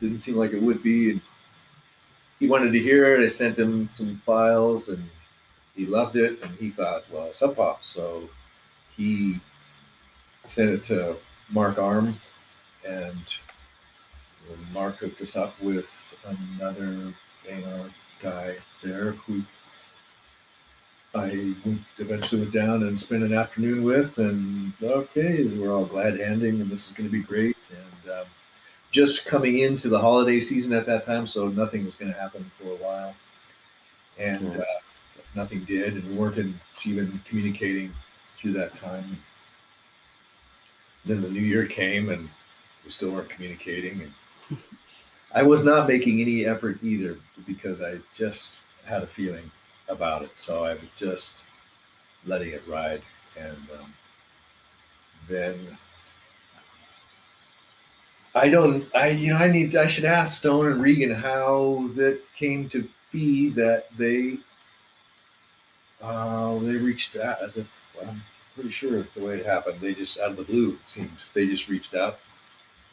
didn't 0.00 0.20
seem 0.20 0.36
like 0.36 0.52
it 0.52 0.62
would 0.62 0.80
be. 0.80 1.10
And 1.10 1.20
he 2.38 2.46
wanted 2.46 2.70
to 2.74 2.78
hear 2.78 3.20
it. 3.20 3.24
I 3.24 3.26
sent 3.26 3.58
him 3.58 3.90
some 3.96 4.22
files, 4.24 4.88
and 4.88 5.02
he 5.74 5.84
loved 5.84 6.14
it, 6.14 6.40
and 6.44 6.54
he 6.58 6.70
thought, 6.70 7.10
well, 7.10 7.32
Sub 7.32 7.56
Pop. 7.56 7.84
So 7.84 8.28
he 8.96 9.40
sent 10.46 10.70
it 10.70 10.84
to 10.84 11.16
Mark 11.50 11.76
Arm, 11.76 12.20
and 12.86 13.18
Mark 14.72 14.96
hooked 14.96 15.20
us 15.20 15.36
up 15.36 15.60
with 15.60 16.16
another 16.26 17.12
A&R 17.48 17.90
guy 18.20 18.56
there 18.82 19.12
who 19.12 19.42
I 21.14 21.54
went, 21.64 21.82
eventually 21.98 22.42
went 22.42 22.52
down 22.52 22.82
and 22.82 22.98
spent 22.98 23.22
an 23.22 23.32
afternoon 23.34 23.84
with, 23.84 24.18
and 24.18 24.72
okay, 24.82 25.44
we're 25.44 25.72
all 25.72 25.84
glad 25.84 26.18
handing, 26.18 26.60
and 26.60 26.70
this 26.70 26.88
is 26.88 26.92
going 26.96 27.08
to 27.08 27.12
be 27.12 27.22
great. 27.22 27.56
And 27.70 28.12
um, 28.12 28.26
just 28.90 29.24
coming 29.24 29.58
into 29.58 29.88
the 29.88 29.98
holiday 29.98 30.40
season 30.40 30.72
at 30.74 30.86
that 30.86 31.06
time, 31.06 31.26
so 31.26 31.48
nothing 31.48 31.84
was 31.84 31.94
going 31.94 32.12
to 32.12 32.18
happen 32.18 32.50
for 32.58 32.68
a 32.72 32.76
while, 32.76 33.14
and 34.18 34.40
Mhm. 34.40 34.60
uh, 34.60 34.80
nothing 35.36 35.64
did, 35.64 35.94
and 35.94 36.08
we 36.08 36.16
weren't 36.16 36.36
in, 36.36 36.60
even 36.84 37.20
communicating 37.24 37.94
through 38.36 38.54
that 38.54 38.74
time. 38.76 39.22
Then 41.04 41.22
the 41.22 41.30
new 41.30 41.40
year 41.40 41.66
came, 41.66 42.08
and 42.08 42.28
we 42.84 42.90
still 42.90 43.10
weren't 43.10 43.28
communicating, 43.28 44.02
and 44.02 44.12
I 45.34 45.42
was 45.42 45.64
not 45.64 45.88
making 45.88 46.20
any 46.20 46.46
effort 46.46 46.78
either 46.82 47.18
because 47.46 47.82
I 47.82 47.98
just 48.14 48.62
had 48.84 49.02
a 49.02 49.06
feeling 49.06 49.50
about 49.88 50.22
it. 50.22 50.30
So 50.36 50.64
I 50.64 50.74
was 50.74 50.82
just 50.96 51.42
letting 52.24 52.50
it 52.50 52.62
ride. 52.68 53.02
And 53.36 53.56
um, 53.80 53.92
then 55.28 55.76
I 58.34 58.48
don't, 58.48 58.86
I, 58.94 59.08
you 59.08 59.32
know, 59.32 59.38
I 59.38 59.48
need, 59.48 59.74
I 59.76 59.86
should 59.86 60.04
ask 60.04 60.38
Stone 60.38 60.66
and 60.66 60.82
Regan 60.82 61.12
how 61.12 61.90
that 61.96 62.20
came 62.36 62.68
to 62.70 62.88
be 63.10 63.50
that 63.50 63.86
they, 63.96 64.38
uh, 66.00 66.58
they 66.58 66.76
reached 66.76 67.16
out. 67.16 67.38
I'm 68.02 68.22
pretty 68.54 68.70
sure 68.70 69.06
the 69.14 69.24
way 69.24 69.38
it 69.38 69.46
happened, 69.46 69.80
they 69.80 69.94
just 69.94 70.18
out 70.20 70.30
of 70.30 70.36
the 70.36 70.42
blue, 70.44 70.70
it 70.70 70.90
seemed, 70.90 71.10
they 71.32 71.46
just 71.46 71.68
reached 71.68 71.94
out 71.94 72.18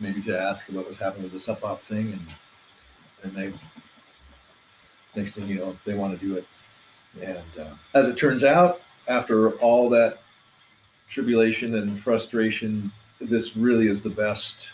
maybe 0.02 0.22
to 0.24 0.38
ask 0.38 0.68
what 0.70 0.88
was 0.88 0.98
happening 0.98 1.24
with 1.24 1.32
the 1.32 1.40
sub 1.40 1.62
pop 1.62 1.82
thing, 1.82 2.12
and 2.12 2.26
and 3.24 3.36
they 3.36 3.54
next 5.16 5.36
thing 5.36 5.48
you 5.48 5.56
know 5.56 5.78
they 5.86 5.94
want 5.94 6.20
to 6.20 6.26
do 6.26 6.36
it. 6.36 6.46
And 7.22 7.60
uh, 7.60 7.76
as 7.94 8.08
it 8.08 8.18
turns 8.18 8.44
out, 8.44 8.82
after 9.08 9.52
all 9.60 9.90
that 9.90 10.20
tribulation 11.08 11.76
and 11.76 12.02
frustration, 12.02 12.92
this 13.20 13.56
really 13.56 13.88
is 13.88 14.02
the 14.02 14.10
best. 14.10 14.72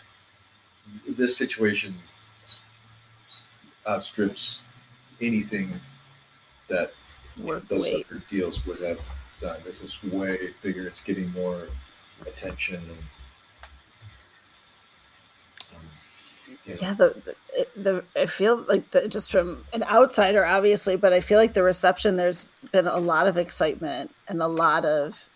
This 1.08 1.36
situation 1.36 1.94
outstrips 3.86 4.62
anything 5.22 5.80
that 6.70 6.94
those 7.68 7.88
other 7.88 8.24
deals 8.30 8.66
would 8.66 8.80
have 8.80 9.00
done. 9.42 9.60
This 9.66 9.84
is 9.84 10.02
way 10.04 10.54
bigger. 10.62 10.88
It's 10.88 11.04
getting 11.04 11.32
more 11.32 11.68
attention 12.26 12.76
and. 12.76 12.98
Yeah, 16.76 16.94
the 16.94 17.16
the, 17.26 17.68
the 17.82 18.04
I 18.22 18.26
feel 18.26 18.58
like 18.68 18.92
the, 18.92 19.08
just 19.08 19.32
from 19.32 19.64
an 19.74 19.84
outsider, 19.84 20.46
obviously, 20.46 20.98
but 20.98 21.14
I 21.14 21.22
feel 21.22 21.40
like 21.40 21.54
the 21.54 21.64
reception. 21.64 22.18
There's 22.18 22.52
been 22.72 22.88
a 22.88 22.98
lot 22.98 23.28
of 23.28 23.38
excitement 23.38 24.14
and 24.28 24.42
a 24.42 24.48
lot 24.48 24.86
of, 24.86 25.30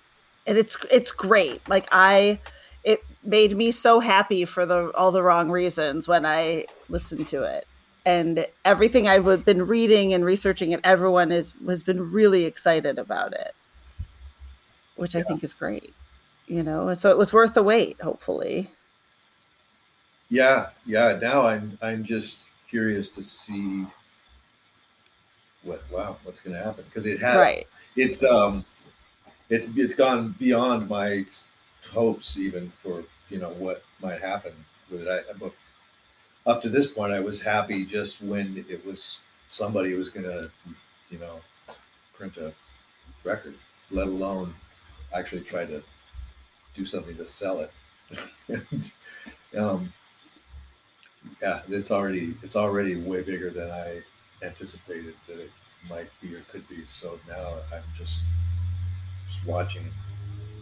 and 0.46 0.58
it's 0.58 0.76
it's 0.92 1.12
great. 1.12 1.68
Like 1.70 1.88
I, 1.92 2.40
it 2.84 3.04
made 3.24 3.56
me 3.56 3.72
so 3.72 4.00
happy 4.00 4.44
for 4.46 4.66
the 4.66 4.92
all 4.96 5.12
the 5.12 5.24
wrong 5.24 5.50
reasons 5.50 6.08
when 6.08 6.26
I 6.26 6.66
listened 6.90 7.28
to 7.28 7.44
it, 7.44 7.66
and 8.06 8.46
everything 8.66 9.08
I've 9.08 9.46
been 9.46 9.66
reading 9.68 10.14
and 10.14 10.26
researching, 10.26 10.74
and 10.74 10.82
everyone 10.86 11.32
is 11.32 11.54
has 11.66 11.82
been 11.84 12.12
really 12.12 12.44
excited 12.46 13.00
about 13.00 13.34
it, 13.34 13.56
which 14.96 15.16
I 15.16 15.22
think 15.24 15.44
is 15.44 15.54
great. 15.54 15.94
You 16.48 16.64
know, 16.64 16.90
and 16.90 16.98
so 16.98 17.10
it 17.10 17.18
was 17.18 17.32
worth 17.32 17.54
the 17.54 17.64
wait. 17.64 18.02
Hopefully. 18.02 18.72
Yeah, 20.32 20.70
yeah. 20.86 21.20
Now 21.22 21.46
I'm 21.46 21.78
I'm 21.82 22.06
just 22.06 22.40
curious 22.70 23.10
to 23.10 23.22
see 23.22 23.86
what 25.64 25.84
wow 25.92 26.16
what's 26.24 26.42
going 26.42 26.56
to 26.56 26.64
happen 26.64 26.86
because 26.86 27.06
it 27.06 27.20
has 27.20 27.36
Right. 27.38 27.68
it's 27.98 28.24
um 28.24 28.66
it's 29.50 29.68
it's 29.76 29.94
gone 29.94 30.34
beyond 30.40 30.88
my 30.90 31.26
hopes 31.92 32.38
even 32.38 32.72
for 32.82 33.04
you 33.30 33.40
know 33.40 33.50
what 33.50 33.84
might 34.02 34.22
happen 34.22 34.54
with 34.90 35.02
it. 35.02 35.10
I, 35.10 35.34
but 35.34 35.52
up 36.48 36.62
to 36.62 36.70
this 36.70 36.90
point, 36.90 37.12
I 37.12 37.20
was 37.20 37.42
happy 37.42 37.86
just 37.86 38.22
when 38.22 38.66
it 38.70 38.86
was 38.86 39.20
somebody 39.50 39.94
was 39.96 40.10
going 40.10 40.26
to 40.26 40.50
you 41.10 41.20
know 41.20 41.42
print 42.14 42.38
a 42.38 42.54
record, 43.26 43.56
let 43.92 44.08
alone 44.08 44.56
actually 45.14 45.42
try 45.42 45.66
to 45.66 45.84
do 46.74 46.86
something 46.86 47.18
to 47.18 47.28
sell 47.28 47.60
it. 47.60 47.72
and, 48.48 48.92
um, 49.58 49.94
yeah, 51.42 51.62
it's 51.70 51.92
already 51.92 52.36
it's 52.44 52.56
already 52.56 52.96
way 52.96 53.22
bigger 53.22 53.50
than 53.50 53.72
I 53.72 54.01
anticipated 54.44 55.16
that 55.28 55.40
it 55.40 55.51
might 55.90 56.10
be 56.22 56.36
or 56.36 56.42
could 56.51 56.68
be. 56.68 56.84
So 56.88 57.20
now 57.28 57.56
I'm 57.74 57.84
just 57.98 58.24
just 59.30 59.46
watching 59.46 59.86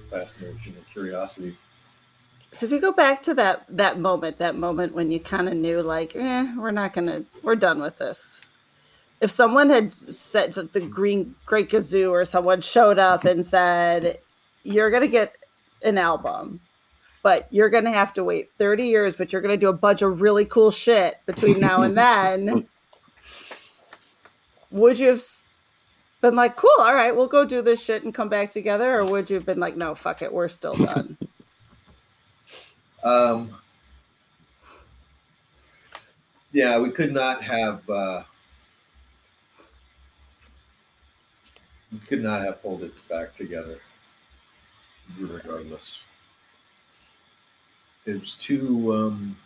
fascination 0.10 0.76
and 0.76 0.86
curiosity. 0.92 1.58
So 2.52 2.66
if 2.66 2.72
you 2.72 2.82
go 2.82 2.92
back 2.92 3.22
to 3.24 3.34
that 3.36 3.66
that 3.70 4.00
moment, 4.00 4.40
that 4.40 4.56
moment 4.56 4.96
when 4.96 5.12
you 5.12 5.20
kind 5.20 5.48
of 5.48 5.56
knew, 5.56 5.82
like, 5.82 6.16
eh, 6.16 6.54
we're 6.58 6.72
not 6.72 6.94
gonna, 6.94 7.24
we're 7.44 7.56
done 7.56 7.80
with 7.80 7.98
this. 7.98 8.42
If 9.22 9.32
someone 9.32 9.70
had 9.70 9.92
said 9.92 10.54
that 10.54 10.74
the 10.74 10.80
Green 10.80 11.36
Great 11.46 11.70
Gazoo 11.70 12.10
or 12.10 12.26
someone 12.26 12.62
showed 12.62 12.98
up 12.98 13.26
and 13.26 13.46
said, 13.46 14.20
"You're 14.64 14.90
gonna 14.90 15.08
get 15.08 15.36
an 15.84 15.98
album, 15.98 16.62
but 17.24 17.52
you're 17.52 17.70
gonna 17.70 17.92
have 17.92 18.14
to 18.14 18.24
wait 18.24 18.52
30 18.58 18.84
years, 18.84 19.16
but 19.16 19.32
you're 19.32 19.42
gonna 19.42 19.58
do 19.58 19.70
a 19.70 19.74
bunch 19.74 20.02
of 20.02 20.22
really 20.22 20.46
cool 20.46 20.72
shit 20.72 21.16
between 21.26 21.60
now 21.60 21.82
and 21.82 21.98
then," 21.98 22.68
would 24.72 25.00
you 25.00 25.10
have 25.10 25.24
been 26.22 26.36
like, 26.36 26.56
"Cool, 26.56 26.72
all 26.80 26.94
right, 26.94 27.16
we'll 27.16 27.28
go 27.28 27.46
do 27.46 27.62
this 27.62 27.84
shit 27.84 28.04
and 28.04 28.14
come 28.14 28.30
back 28.30 28.52
together," 28.52 29.00
or 29.00 29.06
would 29.06 29.30
you 29.30 29.36
have 29.36 29.46
been 29.46 29.60
like, 29.60 29.76
"No, 29.76 29.96
fuck 29.96 30.22
it, 30.22 30.34
we're 30.34 30.50
still 30.50 30.74
done"? 30.74 31.18
Um, 33.02 33.56
yeah, 36.52 36.78
we 36.80 36.92
could 36.92 37.14
not 37.14 37.44
have. 37.44 37.90
Uh, 37.90 38.24
we 41.92 42.00
could 42.00 42.22
not 42.22 42.42
have 42.42 42.62
pulled 42.62 42.84
it 42.84 42.94
back 43.08 43.36
together, 43.36 43.80
regardless. 45.20 46.00
It 48.10 48.20
was 48.20 48.36
too. 48.36 48.94
Um, 48.94 49.38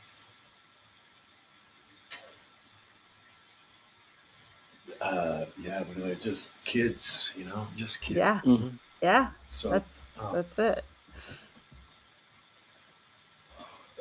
uh, 5.01 5.45
yeah, 5.59 5.83
we 5.83 6.01
were 6.01 6.15
just 6.15 6.61
kids, 6.63 7.33
you 7.35 7.45
know, 7.45 7.67
just 7.75 8.01
kids. 8.01 8.21
yeah, 8.21 8.41
Mhm. 8.45 8.79
yeah. 9.01 9.33
So 9.49 9.69
That's 9.69 10.05
um, 10.19 10.39
that's 10.41 10.59
it. 10.59 10.85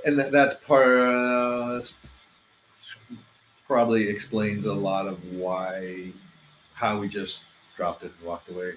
and 0.04 0.18
that, 0.18 0.32
that's 0.32 0.56
part 0.56 1.00
uh, 1.00 1.80
probably 3.66 4.08
explains 4.08 4.66
a 4.66 4.72
lot 4.72 5.06
of 5.06 5.24
why 5.24 6.12
how 6.74 6.98
we 6.98 7.08
just 7.08 7.44
dropped 7.76 8.02
it 8.02 8.12
and 8.18 8.26
walked 8.26 8.48
away 8.48 8.76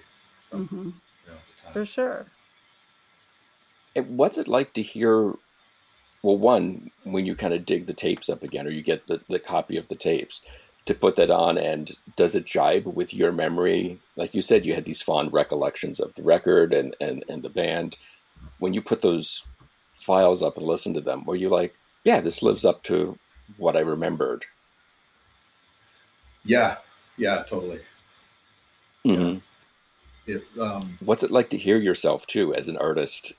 from 0.49 0.61
hmm 0.69 0.89
you 1.25 1.31
know, 1.31 1.37
at 1.37 1.45
the 1.47 1.63
For 1.71 1.85
sure. 1.85 2.31
And 3.95 4.17
what's 4.17 4.37
it 4.37 4.47
like 4.47 4.73
to 4.73 4.81
hear? 4.81 5.35
Well, 6.25 6.39
one, 6.39 6.89
when 7.03 7.27
you 7.27 7.35
kind 7.35 7.53
of 7.53 7.67
dig 7.67 7.85
the 7.85 7.93
tapes 7.93 8.29
up 8.29 8.41
again, 8.41 8.65
or 8.65 8.71
you 8.71 8.81
get 8.81 9.05
the, 9.05 9.21
the 9.29 9.37
copy 9.37 9.77
of 9.77 9.89
the 9.89 9.95
tapes, 9.95 10.41
to 10.85 10.95
put 10.95 11.15
that 11.17 11.29
on, 11.29 11.55
and 11.55 11.95
does 12.15 12.33
it 12.33 12.47
jibe 12.47 12.87
with 12.87 13.13
your 13.13 13.31
memory? 13.31 13.99
Like 14.15 14.33
you 14.33 14.41
said, 14.41 14.65
you 14.65 14.73
had 14.73 14.85
these 14.85 15.03
fond 15.03 15.33
recollections 15.33 15.99
of 15.99 16.15
the 16.15 16.23
record 16.23 16.73
and, 16.73 16.95
and, 16.99 17.23
and 17.29 17.43
the 17.43 17.49
band. 17.49 17.99
When 18.57 18.73
you 18.73 18.81
put 18.81 19.03
those 19.03 19.45
files 19.91 20.41
up 20.41 20.57
and 20.57 20.65
listen 20.65 20.95
to 20.95 21.01
them, 21.01 21.25
were 21.25 21.35
you 21.35 21.47
like, 21.47 21.77
yeah, 22.03 22.21
this 22.21 22.41
lives 22.41 22.65
up 22.65 22.81
to 22.85 23.19
what 23.57 23.77
I 23.77 23.81
remembered? 23.81 24.45
Yeah, 26.43 26.77
yeah, 27.17 27.43
totally. 27.47 27.81
Mhm. 29.05 29.43
It, 30.25 30.43
um, 30.59 30.97
What's 31.01 31.21
it 31.21 31.29
like 31.29 31.51
to 31.51 31.57
hear 31.59 31.77
yourself 31.77 32.25
too 32.25 32.51
as 32.55 32.67
an 32.67 32.77
artist 32.77 33.33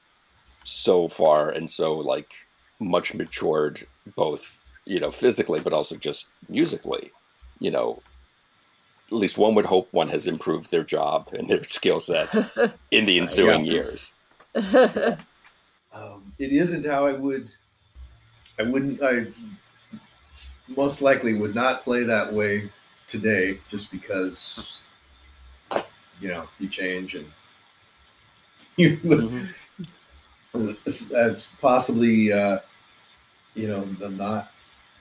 so 0.62 1.08
far 1.08 1.50
and 1.50 1.68
so 1.68 1.98
like 1.98 2.45
much 2.78 3.14
matured 3.14 3.86
both 4.14 4.62
you 4.84 5.00
know 5.00 5.10
physically 5.10 5.60
but 5.60 5.72
also 5.72 5.96
just 5.96 6.28
musically 6.48 7.10
you 7.58 7.70
know 7.70 8.02
at 9.08 9.12
least 9.12 9.38
one 9.38 9.54
would 9.54 9.66
hope 9.66 9.88
one 9.92 10.08
has 10.08 10.26
improved 10.26 10.70
their 10.70 10.82
job 10.82 11.28
and 11.32 11.48
their 11.48 11.62
skill 11.64 12.00
set 12.00 12.34
in 12.90 13.04
the 13.04 13.18
ensuing 13.22 13.64
yeah. 13.64 13.72
years 13.72 14.12
um, 15.92 16.32
it 16.38 16.52
isn't 16.52 16.84
how 16.84 17.06
I 17.06 17.12
would. 17.12 17.50
I 18.58 18.62
wouldn't. 18.62 19.02
I 19.02 19.26
most 20.68 21.00
likely 21.00 21.34
would 21.34 21.54
not 21.54 21.84
play 21.84 22.04
that 22.04 22.32
way 22.32 22.70
today, 23.08 23.58
just 23.70 23.90
because 23.90 24.82
you 26.20 26.28
know 26.28 26.48
you 26.58 26.68
change 26.68 27.14
and 27.14 27.26
you. 28.76 28.96
Mhm. 28.98 29.48
It's- 30.60 31.06
That's 31.08 31.52
possibly, 31.60 32.32
uh, 32.32 32.58
you 33.54 33.68
know, 33.68 33.84
the 33.98 34.08
not 34.10 34.52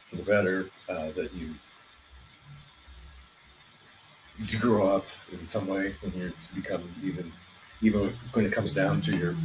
for 0.10 0.18
the 0.18 0.24
better 0.24 0.70
uh, 0.90 1.12
that 1.12 1.34
you 1.34 1.54
you 4.40 4.60
grow 4.60 4.96
up 4.98 5.06
in 5.32 5.46
some 5.46 5.68
way 5.68 5.96
when 6.02 6.14
you 6.14 6.34
become 6.54 6.84
even 7.04 7.32
even 7.82 8.14
when 8.34 8.46
it 8.46 8.52
comes 8.52 8.74
down 8.74 9.02
to 9.02 9.16
your 9.16 9.36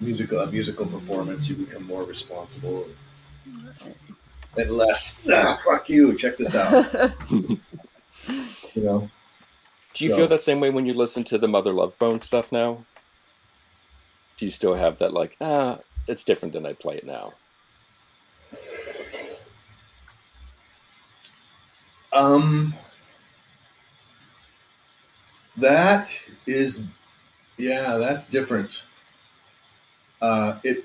musical 0.00 0.40
uh, 0.40 0.46
musical 0.46 0.84
performance, 0.86 1.48
you 1.48 1.54
become 1.56 1.84
more 1.84 2.02
responsible 2.04 2.86
and 4.56 4.70
less. 4.70 5.20
Ah, 5.32 5.56
fuck 5.64 5.88
you! 5.88 6.16
Check 6.18 6.36
this 6.36 6.54
out. 6.54 6.86
You 8.74 8.82
know. 8.84 9.10
do 9.94 10.04
you 10.04 10.10
So- 10.10 10.16
feel 10.16 10.28
that 10.28 10.40
same 10.42 10.60
way 10.60 10.70
when 10.70 10.86
you 10.86 10.94
listen 10.94 11.24
to 11.24 11.38
the 11.38 11.48
mother 11.48 11.72
love 11.72 11.98
bone 11.98 12.20
stuff 12.20 12.52
now 12.52 12.84
do 14.42 14.46
you 14.46 14.50
still 14.50 14.74
have 14.74 14.98
that 14.98 15.12
like 15.12 15.36
ah 15.40 15.78
it's 16.08 16.24
different 16.24 16.52
than 16.52 16.66
i 16.66 16.72
play 16.72 16.96
it 16.96 17.06
now 17.06 17.32
Um, 22.12 22.74
that 25.56 26.10
is, 26.46 26.84
yeah, 27.56 27.96
that's 27.96 28.28
different. 28.28 28.82
Uh, 30.20 30.58
it. 30.62 30.84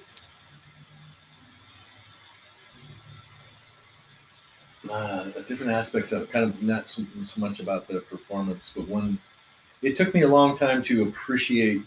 Uh, 4.90 5.26
different 5.48 5.72
aspects 5.74 6.14
of 6.14 6.22
it, 6.22 6.32
kind 6.32 6.46
of 6.46 6.62
not 6.64 6.90
so, 6.90 7.04
so 7.26 7.42
much 7.42 7.60
about 7.60 7.90
the 7.90 8.00
performance, 8.00 8.72
but 8.76 8.88
one. 8.88 9.20
It 9.82 9.98
took 9.98 10.14
me 10.14 10.22
a 10.22 10.28
long 10.28 10.58
time 10.58 10.82
to 10.84 11.04
appreciate 11.04 11.82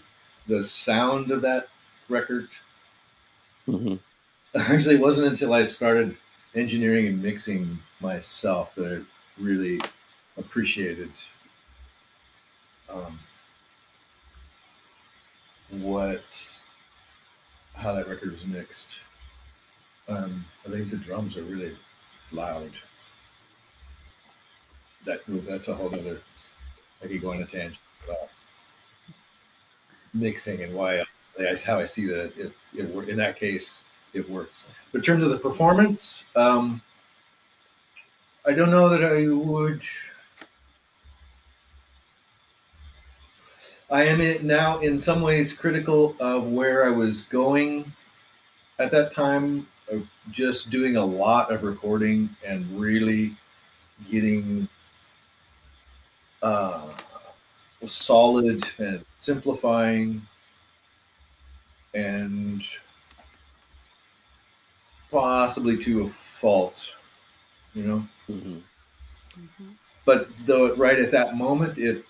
the 0.50 0.62
sound 0.64 1.30
of 1.30 1.40
that 1.42 1.68
record. 2.08 2.48
hmm 3.66 3.94
Actually, 4.54 4.96
it 4.96 5.00
wasn't 5.00 5.28
until 5.28 5.52
I 5.52 5.62
started 5.62 6.16
engineering 6.56 7.06
and 7.06 7.22
mixing 7.22 7.78
myself 8.00 8.74
that 8.74 8.92
I 8.92 9.40
really 9.40 9.80
appreciated 10.36 11.12
um, 12.88 13.20
what 15.70 16.24
how 17.74 17.94
that 17.94 18.08
record 18.08 18.32
was 18.32 18.44
mixed. 18.44 18.88
Um, 20.08 20.44
I 20.66 20.70
think 20.70 20.90
the 20.90 20.96
drums 20.96 21.36
are 21.36 21.44
really 21.44 21.76
loud. 22.32 22.72
That 25.06 25.20
that's 25.46 25.68
a 25.68 25.74
whole 25.74 25.94
other. 25.94 26.20
I 27.04 27.06
could 27.06 27.22
go 27.22 27.32
on 27.32 27.40
a 27.40 27.46
tangent 27.46 27.78
about 28.04 28.28
mixing 30.12 30.62
and 30.62 30.74
why 30.74 31.02
that's 31.38 31.62
how 31.62 31.78
I 31.78 31.86
see 31.86 32.06
that 32.06 32.36
it, 32.36 32.52
it 32.74 33.08
in 33.08 33.16
that 33.16 33.36
case 33.36 33.84
it 34.12 34.28
works. 34.28 34.68
But 34.92 34.98
in 34.98 35.04
terms 35.04 35.24
of 35.24 35.30
the 35.30 35.38
performance, 35.38 36.24
um, 36.36 36.82
I 38.44 38.52
don't 38.52 38.70
know 38.70 38.88
that 38.88 39.04
I 39.04 39.28
would. 39.28 39.82
I 43.90 44.04
am 44.04 44.46
now 44.46 44.78
in 44.78 45.00
some 45.00 45.20
ways 45.20 45.56
critical 45.56 46.14
of 46.20 46.44
where 46.44 46.84
I 46.84 46.90
was 46.90 47.22
going 47.22 47.92
at 48.78 48.90
that 48.92 49.12
time, 49.12 49.66
of 49.90 50.06
just 50.30 50.70
doing 50.70 50.96
a 50.96 51.04
lot 51.04 51.52
of 51.52 51.64
recording 51.64 52.30
and 52.46 52.66
really 52.80 53.36
getting 54.10 54.68
uh, 56.42 56.82
solid 57.88 58.68
and 58.78 59.04
simplifying 59.18 60.22
and 61.94 62.62
possibly 65.10 65.82
to 65.84 66.04
a 66.04 66.08
fault, 66.08 66.92
you 67.74 67.82
know. 67.82 68.08
hmm 68.26 68.58
But 70.04 70.28
though 70.46 70.74
right 70.76 70.98
at 70.98 71.10
that 71.12 71.36
moment, 71.36 71.78
it 71.78 72.04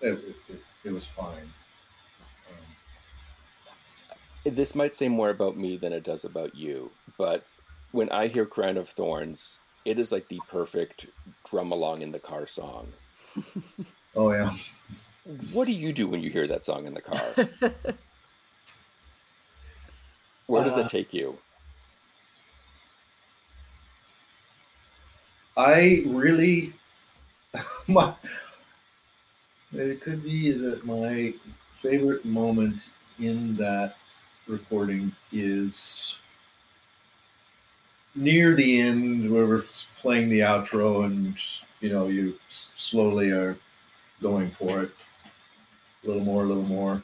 it, 0.00 0.36
it, 0.48 0.62
it 0.84 0.90
was 0.92 1.06
fine. 1.06 1.52
Um, 4.46 4.54
this 4.54 4.74
might 4.74 4.94
say 4.94 5.08
more 5.08 5.30
about 5.30 5.56
me 5.56 5.76
than 5.76 5.92
it 5.92 6.04
does 6.04 6.24
about 6.24 6.54
you, 6.54 6.90
but 7.18 7.44
when 7.92 8.08
I 8.10 8.28
hear 8.28 8.46
Crown 8.46 8.76
of 8.76 8.88
Thorns, 8.88 9.60
it 9.84 9.98
is 9.98 10.12
like 10.12 10.28
the 10.28 10.40
perfect 10.48 11.06
drum 11.44 11.72
along 11.72 12.02
in 12.02 12.12
the 12.12 12.18
car 12.20 12.46
song. 12.46 12.92
Oh 14.14 14.32
yeah, 14.32 14.56
What 15.24 15.66
do 15.66 15.72
you 15.72 15.92
do 15.94 16.08
when 16.08 16.22
you 16.22 16.30
hear 16.30 16.46
that 16.46 16.64
song 16.64 16.86
in 16.86 16.92
the 16.94 17.00
car? 17.02 17.38
Where 20.46 20.62
does 20.62 20.76
Uh, 20.76 20.82
it 20.84 20.88
take 20.88 21.14
you? 21.14 21.40
I 25.56 26.02
really 26.06 26.72
my 27.88 28.14
it 29.72 30.00
could 30.00 30.22
be 30.22 30.52
that 30.52 30.84
my 30.84 31.34
favorite 31.80 32.24
moment 32.24 32.88
in 33.18 33.56
that 33.56 33.96
recording 34.46 35.12
is 35.32 36.16
near 38.20 38.54
the 38.54 38.80
end 38.80 39.30
where 39.32 39.46
we're 39.46 39.64
playing 40.00 40.28
the 40.28 40.40
outro 40.40 41.04
and 41.06 41.34
you 41.80 41.88
know 41.88 42.08
you 42.08 42.38
slowly 42.76 43.30
are 43.30 43.56
going 44.22 44.50
for 44.50 44.82
it. 44.82 44.92
A 46.04 46.06
little 46.06 46.22
more 46.22 46.44
a 46.44 46.46
little 46.46 46.62
more. 46.62 47.02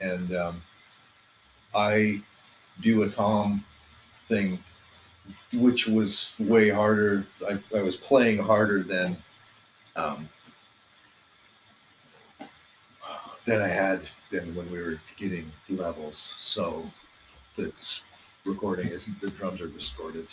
And 0.00 0.34
um, 0.36 0.62
i 1.74 2.20
do 2.80 3.02
a 3.02 3.10
tom 3.10 3.64
thing 4.28 4.58
which 5.52 5.86
was 5.88 6.34
way 6.38 6.70
harder. 6.70 7.26
I, 7.46 7.58
I 7.76 7.82
was 7.82 7.96
playing 7.96 8.38
harder 8.38 8.82
than 8.82 9.16
um, 9.96 10.28
than 13.44 13.62
i 13.62 13.68
had 13.68 14.02
been 14.30 14.54
when 14.54 14.70
we 14.70 14.78
were 14.78 15.00
getting 15.16 15.50
levels. 15.68 16.34
So 16.36 16.90
that's 17.56 18.02
recording 18.44 18.88
is 18.88 19.10
the 19.20 19.30
drums 19.30 19.60
are 19.60 19.68
distorted 19.68 20.26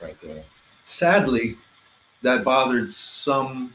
right 0.00 0.16
there. 0.22 0.44
Sadly, 0.84 1.56
that 2.22 2.44
bothered 2.44 2.90
some. 2.90 3.74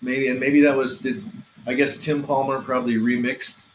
Maybe 0.00 0.28
and 0.28 0.38
maybe 0.38 0.60
that 0.62 0.76
was 0.76 0.98
did 0.98 1.24
I 1.66 1.74
guess 1.74 1.98
Tim 1.98 2.22
Palmer 2.22 2.60
probably 2.62 2.94
remixed. 2.94 3.68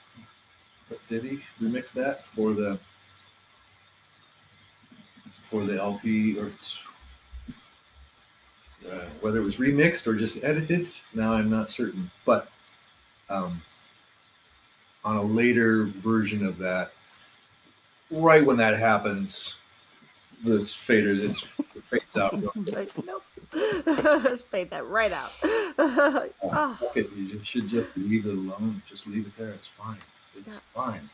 But 0.88 1.00
did 1.08 1.24
he 1.24 1.42
remix 1.62 1.92
that 1.94 2.26
for 2.28 2.54
the 2.54 2.80
for 5.50 5.66
the 5.66 5.78
LP 5.78 6.38
or 6.40 6.52
uh, 8.90 9.06
whether 9.20 9.40
it 9.40 9.44
was 9.44 9.58
remixed 9.58 10.08
or 10.08 10.16
just 10.16 10.44
edited? 10.44 10.90
Now 11.14 11.34
I'm 11.34 11.50
not 11.50 11.70
certain, 11.70 12.10
but 12.26 12.50
um, 13.30 13.62
on 15.04 15.18
a 15.18 15.24
later 15.24 15.86
version 15.86 16.46
of 16.46 16.58
that, 16.60 16.94
right 18.12 18.46
when 18.46 18.58
that 18.58 18.78
happens, 18.78 19.58
the 20.44 20.66
fader 20.66 21.12
it's 21.14 21.44
it 21.76 21.84
fades 21.90 22.18
out. 22.18 22.34
like, 22.72 22.92
nope. 23.06 23.24
Just 24.24 24.48
fade 24.48 24.70
that 24.72 24.86
right 24.88 25.12
out. 25.12 25.32
Oh, 25.80 26.28
oh, 26.44 26.92
it, 26.96 27.10
you 27.14 27.40
should 27.44 27.70
just 27.70 27.96
leave 27.96 28.26
it 28.26 28.34
alone. 28.34 28.82
Just 28.90 29.08
leave 29.08 29.26
it 29.26 29.36
there. 29.38 29.52
It's 29.52 29.68
fine. 29.70 29.98
It's 30.38 30.48
Yes. 30.48 30.60
fine. 30.74 31.10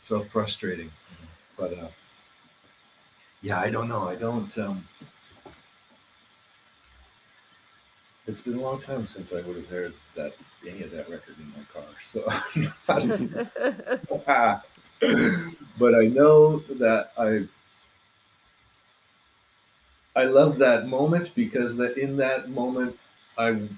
So 0.00 0.24
frustrating, 0.24 0.90
but 1.56 1.72
uh, 1.78 1.88
yeah, 3.40 3.60
I 3.60 3.70
don't 3.70 3.88
know. 3.88 4.08
I 4.08 4.16
don't. 4.16 4.56
Um, 4.58 4.86
it's 8.26 8.42
been 8.42 8.58
a 8.58 8.60
long 8.60 8.82
time 8.82 9.06
since 9.06 9.32
I 9.32 9.40
would 9.42 9.56
have 9.56 9.68
heard 9.68 9.94
that 10.16 10.34
any 10.68 10.82
of 10.82 10.90
that 10.90 11.08
record 11.08 11.36
in 11.38 11.52
my 11.52 11.64
car. 11.72 11.84
So, 12.04 12.28
but 15.00 15.94
I 15.94 16.06
know 16.06 16.58
that 16.78 17.12
I 17.16 17.46
I 20.18 20.24
love 20.24 20.58
that 20.58 20.88
moment 20.88 21.30
because 21.34 21.76
that 21.76 21.96
in 21.96 22.16
that 22.16 22.50
moment 22.50 22.98
I 23.36 23.68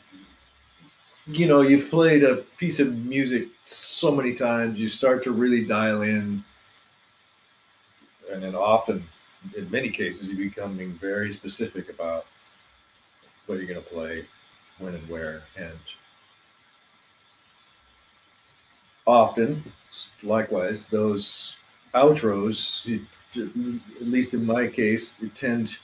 you 1.26 1.46
know 1.46 1.60
you've 1.60 1.90
played 1.90 2.24
a 2.24 2.36
piece 2.58 2.80
of 2.80 2.96
music 2.96 3.48
so 3.64 4.10
many 4.10 4.34
times 4.34 4.78
you 4.78 4.88
start 4.88 5.22
to 5.24 5.32
really 5.32 5.64
dial 5.64 6.02
in. 6.02 6.42
And 8.32 8.42
then 8.42 8.54
often 8.54 9.04
in 9.56 9.70
many 9.70 9.90
cases 9.90 10.30
you're 10.30 10.48
becoming 10.48 10.92
very 10.94 11.32
specific 11.32 11.90
about 11.90 12.26
what 13.46 13.58
you're 13.58 13.66
going 13.66 13.82
to 13.82 13.90
play 13.90 14.26
when 14.78 14.94
and 14.94 15.08
where 15.08 15.42
and 15.56 15.78
often 19.06 19.62
likewise 20.22 20.86
those 20.86 21.56
outros, 21.94 22.86
at 23.36 24.06
least 24.06 24.34
in 24.34 24.44
my 24.44 24.66
case 24.66 25.16
you 25.20 25.28
tend 25.28 25.78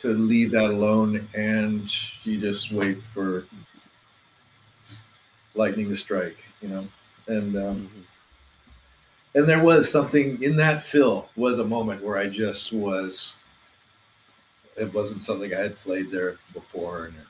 to 0.00 0.14
leave 0.14 0.50
that 0.50 0.70
alone 0.70 1.28
and 1.34 1.90
you 2.24 2.40
just 2.40 2.72
wait 2.72 3.02
for 3.14 3.44
lightning 5.54 5.88
to 5.88 5.96
strike 5.96 6.38
you 6.60 6.68
know? 6.68 6.86
And 7.26 7.56
um, 7.56 7.90
and 9.34 9.48
there 9.48 9.62
was 9.62 9.90
something 9.90 10.42
in 10.42 10.56
that 10.56 10.84
fill 10.84 11.28
was 11.36 11.58
a 11.60 11.64
moment 11.64 12.02
where 12.02 12.18
i 12.18 12.26
just 12.26 12.72
was 12.72 13.36
it 14.76 14.92
wasn't 14.92 15.22
something 15.22 15.54
i 15.54 15.60
had 15.60 15.78
played 15.80 16.10
there 16.10 16.36
before 16.52 17.06
and 17.06 17.14
it, 17.16 17.26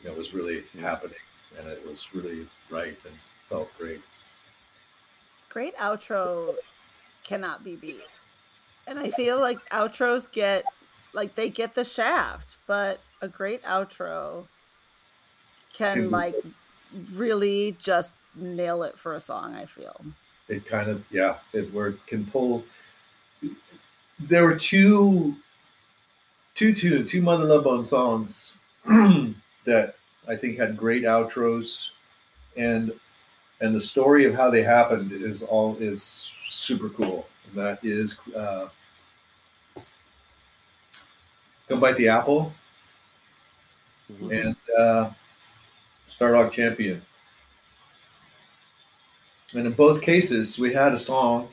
you 0.00 0.08
know, 0.08 0.14
it 0.14 0.18
was 0.18 0.34
really 0.34 0.64
happening 0.78 1.16
and 1.58 1.68
it 1.68 1.86
was 1.86 2.14
really 2.14 2.46
right 2.70 2.98
and 3.06 3.14
felt 3.52 3.68
great 3.78 4.00
Great 5.48 5.76
outro 5.76 6.54
cannot 7.24 7.62
be 7.62 7.76
beat. 7.76 8.00
And 8.86 8.98
I 8.98 9.10
feel 9.10 9.38
like 9.38 9.58
outros 9.70 10.30
get 10.32 10.64
like 11.12 11.34
they 11.34 11.50
get 11.50 11.74
the 11.74 11.84
shaft, 11.84 12.56
but 12.66 13.00
a 13.20 13.28
great 13.28 13.62
outro 13.64 14.46
can 15.74 16.10
like 16.10 16.34
really 17.14 17.76
just 17.78 18.16
nail 18.34 18.82
it 18.82 18.98
for 18.98 19.12
a 19.12 19.20
song, 19.20 19.54
I 19.54 19.66
feel. 19.66 20.04
it 20.48 20.66
kind 20.66 20.88
of 20.90 21.04
yeah 21.10 21.36
it 21.52 21.72
where 21.72 21.88
it 21.88 22.06
can 22.06 22.26
pull 22.26 22.64
there 24.20 24.44
were 24.44 24.56
two 24.56 25.36
two 26.54 26.74
two 26.74 27.04
two 27.04 27.22
mother 27.22 27.44
love 27.44 27.64
bone 27.64 27.84
songs 27.84 28.54
that 28.84 29.94
i 30.28 30.36
think 30.36 30.58
had 30.58 30.76
great 30.76 31.04
outros 31.04 31.90
and 32.56 32.92
and 33.62 33.74
the 33.74 33.80
story 33.80 34.26
of 34.26 34.34
how 34.34 34.50
they 34.50 34.62
happened 34.62 35.12
is 35.12 35.42
all 35.42 35.76
is 35.80 36.30
super 36.48 36.90
cool 36.90 37.28
that 37.54 37.78
is 37.82 38.20
uh 38.36 38.68
come 41.68 41.80
bite 41.80 41.96
the 41.96 42.08
apple 42.08 42.52
Mhm. 44.12 44.40
and 44.46 44.56
uh 44.78 45.10
star 46.06 46.32
dog 46.32 46.52
champion 46.52 47.00
and 49.54 49.66
in 49.66 49.72
both 49.74 50.00
cases, 50.00 50.58
we 50.58 50.72
had 50.72 50.94
a 50.94 50.98
song, 50.98 51.48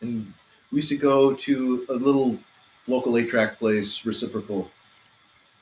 and 0.00 0.32
we 0.70 0.76
used 0.76 0.88
to 0.90 0.96
go 0.96 1.34
to 1.34 1.84
a 1.88 1.94
little 1.94 2.38
local 2.86 3.18
eight 3.18 3.28
track 3.28 3.58
place, 3.58 4.06
Reciprocal, 4.06 4.70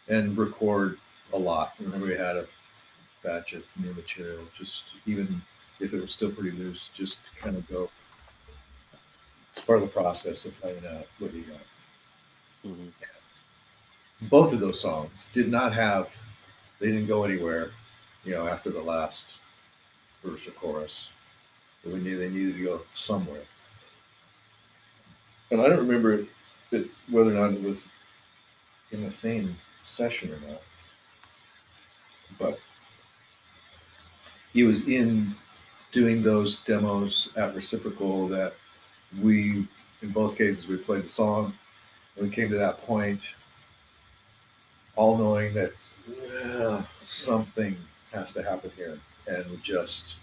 and 0.09 0.37
record 0.37 0.99
a 1.33 1.39
lot. 1.39 1.73
Whenever 1.79 2.05
we 2.05 2.13
had 2.15 2.37
a 2.37 2.47
batch 3.23 3.55
of 3.55 3.63
new 3.77 3.95
material, 3.95 4.45
just 4.59 4.83
even 5.07 5.41
if 5.83 5.93
it 5.93 6.01
was 6.01 6.15
still 6.15 6.31
pretty 6.31 6.53
loose, 6.53 6.91
just 6.95 7.19
to 7.25 7.43
kind 7.43 7.57
of 7.57 7.69
go. 7.69 7.91
It's 9.55 9.65
part 9.65 9.83
of 9.83 9.85
the 9.85 9.93
process 9.93 10.47
of 10.47 10.55
finding 10.55 10.87
out 10.87 11.07
what 11.19 11.35
you 11.35 11.43
got. 11.43 11.61
Mhm. 12.65 12.93
Both 14.23 14.53
of 14.53 14.61
those 14.61 14.81
songs 14.81 15.27
did 15.33 15.49
not 15.49 15.75
have, 15.75 16.09
they 16.79 16.87
didn't 16.87 17.09
go 17.09 17.25
anywhere, 17.25 17.73
you 18.25 18.33
know, 18.33 18.47
after 18.47 18.71
the 18.71 18.81
last 18.81 19.39
verse 20.23 20.47
or 20.47 20.53
chorus. 20.53 21.09
But 21.83 21.95
we 21.95 22.01
knew 22.01 22.17
they 22.17 22.31
needed 22.31 22.57
to 22.57 22.65
go 22.65 22.87
somewhere. 22.95 23.45
And 25.51 25.61
I 25.61 25.69
don't 25.69 25.81
remember 25.87 26.15
it, 26.15 26.29
it, 26.71 26.91
whether 27.09 27.31
or 27.31 27.35
not 27.35 27.53
it 27.59 27.63
was 27.63 27.89
in 28.93 29.03
the 29.03 29.11
same 29.11 29.59
session 29.83 30.33
or 30.33 30.39
not. 30.49 30.63
But 32.39 32.61
he 34.53 34.63
was 34.63 34.87
in 34.89 35.35
doing 35.93 36.23
those 36.23 36.57
demos 36.61 37.31
at 37.37 37.55
Reciprocal 37.55 38.29
that 38.29 38.55
we, 39.21 39.69
in 40.03 40.11
both 40.11 40.37
cases, 40.37 40.67
we 40.67 40.77
played 40.77 41.05
the 41.05 41.09
song. 41.09 41.55
We 42.21 42.29
came 42.31 42.51
to 42.51 42.59
that 42.59 42.79
point, 42.79 43.21
all 44.97 45.17
knowing 45.17 45.55
that 45.55 45.73
"Ugh, 46.45 46.85
something 47.03 47.77
has 48.13 48.33
to 48.35 48.43
happen 48.43 48.71
here. 48.77 48.99
And 49.27 49.49
we 49.51 49.57
just 49.59 50.17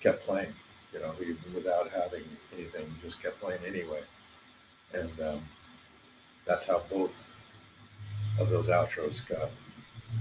kept 0.00 0.24
playing 0.24 0.54
you 0.92 1.00
know, 1.00 1.14
even 1.20 1.54
without 1.54 1.90
having 1.90 2.24
anything, 2.52 2.94
just 3.02 3.22
kept 3.22 3.40
playing 3.40 3.60
anyway. 3.66 4.02
And 4.92 5.20
um, 5.20 5.42
that's 6.46 6.66
how 6.66 6.82
both 6.90 7.30
of 8.38 8.50
those 8.50 8.68
outros 8.68 9.26
got 9.26 9.50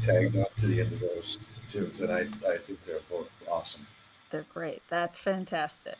tagged 0.02 0.38
up 0.38 0.56
to 0.58 0.68
the 0.68 0.80
end 0.82 0.94
of 0.94 1.00
those 1.02 1.38
tunes. 1.70 2.02
And 2.02 2.12
I, 2.12 2.22
I 2.48 2.58
think 2.58 2.80
they're 2.86 3.00
both 3.10 3.30
awesome. 3.50 3.86
They're 4.32 4.46
great. 4.54 4.82
That's 4.90 5.20
fantastic. 5.20 5.98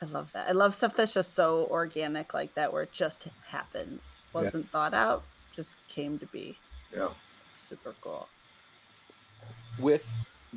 I 0.00 0.06
love 0.06 0.32
that. 0.32 0.48
I 0.48 0.52
love 0.52 0.74
stuff 0.74 0.94
that's 0.96 1.14
just 1.14 1.34
so 1.34 1.66
organic 1.70 2.34
like 2.34 2.54
that 2.54 2.72
where 2.72 2.82
it 2.82 2.92
just 2.92 3.28
happens. 3.46 4.18
Wasn't 4.32 4.68
thought 4.70 4.94
out, 4.94 5.22
just 5.54 5.76
came 5.88 6.18
to 6.18 6.26
be. 6.26 6.58
Yeah. 6.94 7.10
Super 7.54 7.94
cool. 8.00 8.28
with 9.78 10.06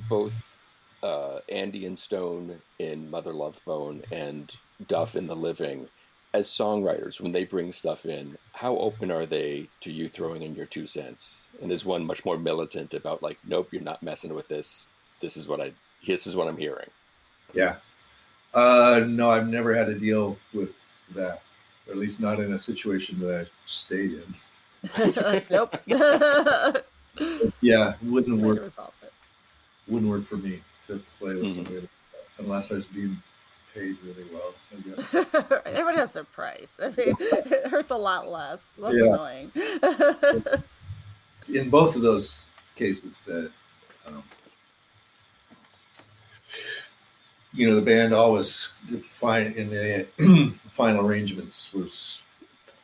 both 0.09 0.57
uh, 1.03 1.39
Andy 1.49 1.85
and 1.85 1.97
Stone 1.97 2.61
in 2.79 3.09
Mother 3.09 3.33
Love 3.33 3.59
Bone 3.65 4.03
and 4.11 4.55
Duff 4.87 5.15
in 5.15 5.27
The 5.27 5.35
Living, 5.35 5.87
as 6.33 6.47
songwriters, 6.47 7.21
when 7.21 7.31
they 7.31 7.45
bring 7.45 7.71
stuff 7.71 8.05
in, 8.05 8.37
how 8.53 8.75
open 8.77 9.11
are 9.11 9.25
they 9.25 9.69
to 9.81 9.91
you 9.91 10.09
throwing 10.09 10.41
in 10.41 10.55
your 10.55 10.65
two 10.65 10.85
cents? 10.87 11.45
And 11.61 11.71
is 11.71 11.85
one 11.85 12.05
much 12.05 12.25
more 12.25 12.37
militant 12.37 12.93
about 12.93 13.23
like, 13.23 13.39
nope, 13.47 13.69
you're 13.71 13.81
not 13.81 14.03
messing 14.03 14.33
with 14.33 14.47
this. 14.49 14.89
this 15.21 15.37
is 15.37 15.47
what 15.47 15.61
I 15.61 15.71
this 16.05 16.27
is 16.27 16.35
what 16.35 16.47
I'm 16.47 16.57
hearing. 16.57 16.89
Yeah. 17.53 17.75
Uh, 18.53 19.03
no, 19.07 19.29
I've 19.31 19.47
never 19.47 19.75
had 19.75 19.87
to 19.87 19.95
deal 19.99 20.37
with 20.53 20.69
that, 21.13 21.41
or 21.87 21.91
at 21.93 21.97
least 21.97 22.19
not 22.21 22.39
in 22.39 22.53
a 22.53 22.59
situation 22.59 23.19
that 23.19 23.41
I 23.41 23.49
stayed 23.67 24.21
in. 24.21 25.43
nope. 25.49 25.75
Yeah, 27.61 27.93
wouldn't 28.03 28.41
work. 28.41 28.59
resolve 28.59 28.93
it. 29.01 29.13
Wouldn't 29.87 30.11
work 30.11 30.27
for 30.27 30.35
me 30.35 30.59
to 30.87 31.01
play 31.17 31.35
with 31.35 31.45
Mhm. 31.45 31.55
somebody 31.55 31.89
unless 32.39 32.73
I 32.73 32.75
was 32.75 32.85
being 32.87 33.21
paid 33.73 33.95
really 34.03 34.25
well. 34.33 34.53
I 34.73 34.81
guess. 35.01 35.15
Everyone 35.65 35.95
has 35.95 36.11
their 36.11 36.25
price. 36.25 36.77
I 36.83 36.87
mean, 36.89 37.15
it 37.19 37.67
hurts 37.67 37.91
a 37.91 37.95
lot 37.95 38.27
less. 38.27 38.67
Less 38.77 38.95
Yeah. 38.95 39.03
annoying. 39.13 39.51
in 41.47 41.69
both 41.69 41.95
of 41.95 42.01
those 42.01 42.45
cases 42.75 43.21
that 43.21 43.49
um, 44.07 44.21
you 47.53 47.69
know 47.69 47.75
the 47.75 47.81
band 47.81 48.13
always 48.13 48.71
fine 49.03 49.53
in 49.53 49.69
the 49.69 50.05
final 50.69 51.05
arrangements 51.05 51.73
was 51.73 52.21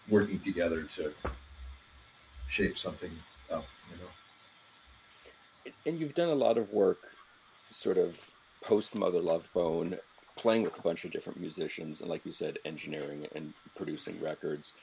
working 0.07 0.39
together 0.39 0.87
to 0.95 1.13
shape 2.47 2.77
something 2.77 3.11
up 3.51 3.65
you 3.89 3.97
know 3.97 4.09
And 5.85 5.99
you've 5.99 6.13
done 6.13 6.29
a 6.29 6.35
lot 6.35 6.57
of 6.57 6.71
work, 6.71 7.15
sort 7.69 7.97
of 7.97 8.19
post 8.61 8.95
Mother 8.95 9.19
Love 9.21 9.49
Bone, 9.53 9.97
playing 10.35 10.63
with 10.63 10.77
a 10.77 10.81
bunch 10.81 11.05
of 11.05 11.11
different 11.11 11.39
musicians, 11.39 12.01
and 12.01 12.09
like 12.09 12.25
you 12.25 12.31
said, 12.31 12.59
engineering 12.65 13.27
and 13.35 13.53
producing 13.75 14.19
records. 14.21 14.73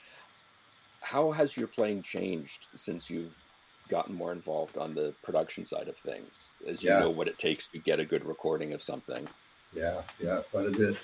How 1.01 1.31
has 1.31 1.57
your 1.57 1.69
playing 1.69 2.03
changed 2.03 2.67
since 2.75 3.09
you've 3.09 3.37
gotten 3.89 4.15
more 4.15 4.33
involved 4.33 4.77
on 4.77 4.95
the 4.95 5.15
production 5.23 5.67
side 5.67 5.89
of 5.89 5.97
things, 5.97 6.53
as 6.67 6.85
you 6.85 6.91
Yeah. 6.91 7.01
know 7.01 7.11
what 7.11 7.29
it 7.29 7.39
takes 7.39 7.67
to 7.69 7.79
get 7.79 8.01
a 8.01 8.05
good 8.05 8.25
recording 8.25 8.73
of 8.73 8.83
something? 8.83 9.29
yeah 9.75 10.01
yeah 10.19 10.41
quite 10.51 10.67
a 10.67 10.71
bit 10.71 10.97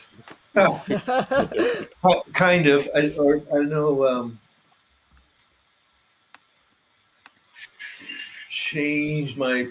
Well, 2.02 2.24
kind 2.32 2.66
of 2.66 2.88
i 2.94 3.10
or 3.18 3.42
i 3.54 3.58
know 3.62 4.06
um 4.06 4.38
changed 8.48 9.36
my 9.36 9.68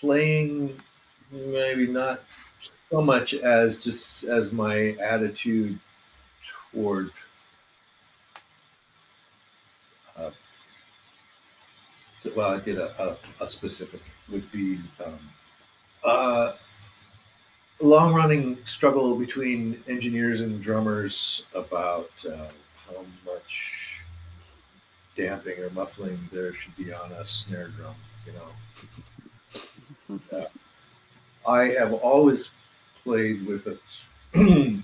playing 0.00 0.80
maybe 1.30 1.86
not 1.86 2.22
so 2.90 3.00
much 3.00 3.34
as 3.34 3.80
just 3.82 4.24
as 4.24 4.52
my 4.52 4.90
attitude 5.00 5.78
toward 6.72 7.10
uh, 10.16 10.30
so, 10.30 10.32
well 12.36 12.50
i 12.54 12.60
did 12.60 12.78
a, 12.78 13.18
a, 13.40 13.44
a 13.44 13.46
specific 13.46 14.00
would 14.30 14.50
be 14.52 14.78
um, 15.04 15.18
uh, 16.04 16.52
long 17.80 18.14
running 18.14 18.58
struggle 18.64 19.16
between 19.16 19.82
engineers 19.88 20.40
and 20.40 20.62
drummers 20.62 21.46
about 21.54 22.10
uh, 22.26 22.48
how 22.86 23.04
much 23.26 24.00
damping 25.16 25.58
or 25.58 25.70
muffling 25.70 26.18
there 26.32 26.54
should 26.54 26.74
be 26.76 26.92
on 26.92 27.12
a 27.12 27.24
snare 27.24 27.68
drum. 27.68 27.94
You 28.26 28.32
know, 28.32 28.48
Uh, 30.30 30.44
I 31.48 31.68
have 31.78 31.94
always 31.94 32.50
played 33.02 33.46
with 33.46 33.66
a 33.66 33.78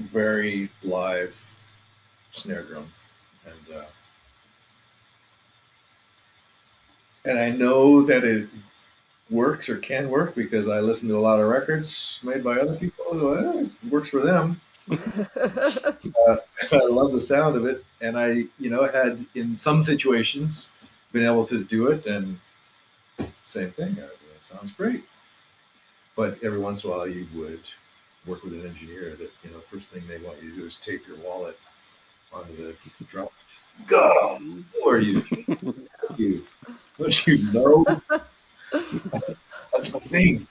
very 0.00 0.70
live 0.82 1.36
snare 2.32 2.64
drum, 2.64 2.90
and 3.46 3.76
uh, 3.76 3.84
and 7.24 7.38
I 7.38 7.50
know 7.50 8.02
that 8.06 8.24
it 8.24 8.48
works 9.30 9.68
or 9.68 9.78
can 9.78 10.10
work 10.10 10.34
because 10.34 10.68
I 10.68 10.80
listen 10.80 11.08
to 11.10 11.18
a 11.18 11.20
lot 11.20 11.40
of 11.40 11.48
records 11.48 12.20
made 12.22 12.44
by 12.44 12.58
other 12.60 12.76
people. 12.76 13.04
Well, 13.12 13.60
it 13.84 13.90
works 13.90 14.10
for 14.10 14.20
them. 14.20 14.60
I 16.72 16.84
love 16.86 17.12
the 17.12 17.20
sound 17.20 17.56
of 17.56 17.66
it, 17.66 17.84
and 18.00 18.18
I, 18.18 18.44
you 18.58 18.70
know, 18.70 18.86
had 18.86 19.24
in 19.34 19.56
some 19.56 19.84
situations 19.84 20.70
been 21.12 21.24
able 21.24 21.46
to 21.46 21.64
do 21.64 21.88
it, 21.88 22.06
and 22.06 22.38
same 23.46 23.70
thing. 23.72 23.98
uh, 23.98 24.04
It 24.04 24.44
sounds 24.44 24.72
great, 24.72 25.04
but 26.16 26.38
every 26.42 26.58
once 26.58 26.84
in 26.84 26.90
a 26.90 26.92
while 26.92 27.08
you 27.08 27.26
would 27.34 27.62
work 28.26 28.42
with 28.44 28.52
an 28.52 28.66
engineer 28.66 29.16
that 29.16 29.30
you 29.42 29.50
know 29.50 29.60
first 29.70 29.88
thing 29.88 30.02
they 30.08 30.18
want 30.18 30.42
you 30.42 30.50
to 30.50 30.56
do 30.56 30.66
is 30.66 30.76
tape 30.76 31.06
your 31.06 31.16
wallet 31.18 31.58
onto 32.32 32.56
the 32.56 32.74
drum. 33.10 33.28
Go, 33.86 34.38
who 34.38 34.88
are 34.88 34.98
you? 34.98 35.24
you 36.16 36.44
don't 36.98 37.26
you 37.26 37.52
know? 37.52 37.84
That's 39.72 39.94
my 39.94 40.00
thing. 40.00 40.46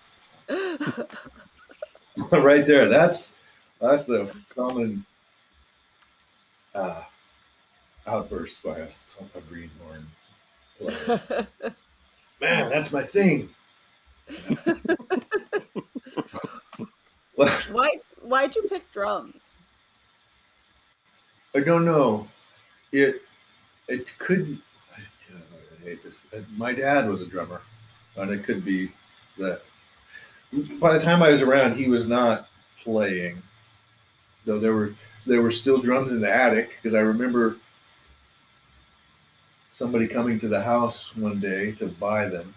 right 2.31 2.65
there. 2.65 2.89
That's 2.89 3.35
that's 3.79 4.05
the 4.05 4.31
common 4.55 5.05
uh, 6.73 7.01
outburst 8.07 8.61
by 8.63 8.79
a, 8.79 8.87
a 9.35 9.41
greenhorn 9.47 10.07
player. 10.77 11.47
Man, 12.41 12.69
that's 12.69 12.91
my 12.91 13.03
thing. 13.03 13.49
Why? 17.35 17.97
Why'd 18.21 18.55
you 18.55 18.63
pick 18.63 18.91
drums? 18.91 19.53
I 21.55 21.59
don't 21.59 21.85
know. 21.85 22.27
It 22.91 23.21
it 23.88 24.15
could. 24.19 24.60
I, 24.95 25.84
hate 25.84 26.04
this. 26.04 26.28
uh, 26.36 26.39
My 26.58 26.73
dad 26.73 27.08
was 27.08 27.21
a 27.21 27.25
drummer, 27.25 27.62
and 28.15 28.32
it 28.32 28.43
could 28.43 28.65
be 28.65 28.91
that. 29.38 29.62
By 30.80 30.93
the 30.93 31.04
time 31.04 31.21
I 31.21 31.30
was 31.30 31.43
around, 31.43 31.78
he 31.78 31.88
was 31.88 32.08
not 32.08 32.47
playing, 32.84 33.41
though 34.45 34.60
there 34.60 34.73
were 34.73 34.93
there 35.25 35.41
were 35.41 35.52
still 35.52 35.78
drums 35.80 36.12
in 36.12 36.21
the 36.21 36.34
attic 36.34 36.71
because 36.82 36.95
I 36.95 37.02
remember 37.02 37.58
somebody 39.71 40.08
coming 40.08 40.39
to 40.39 40.47
the 40.47 40.62
house 40.62 41.15
one 41.15 41.39
day 41.39 41.73
to 41.73 41.88
buy 41.88 42.28
them. 42.28 42.56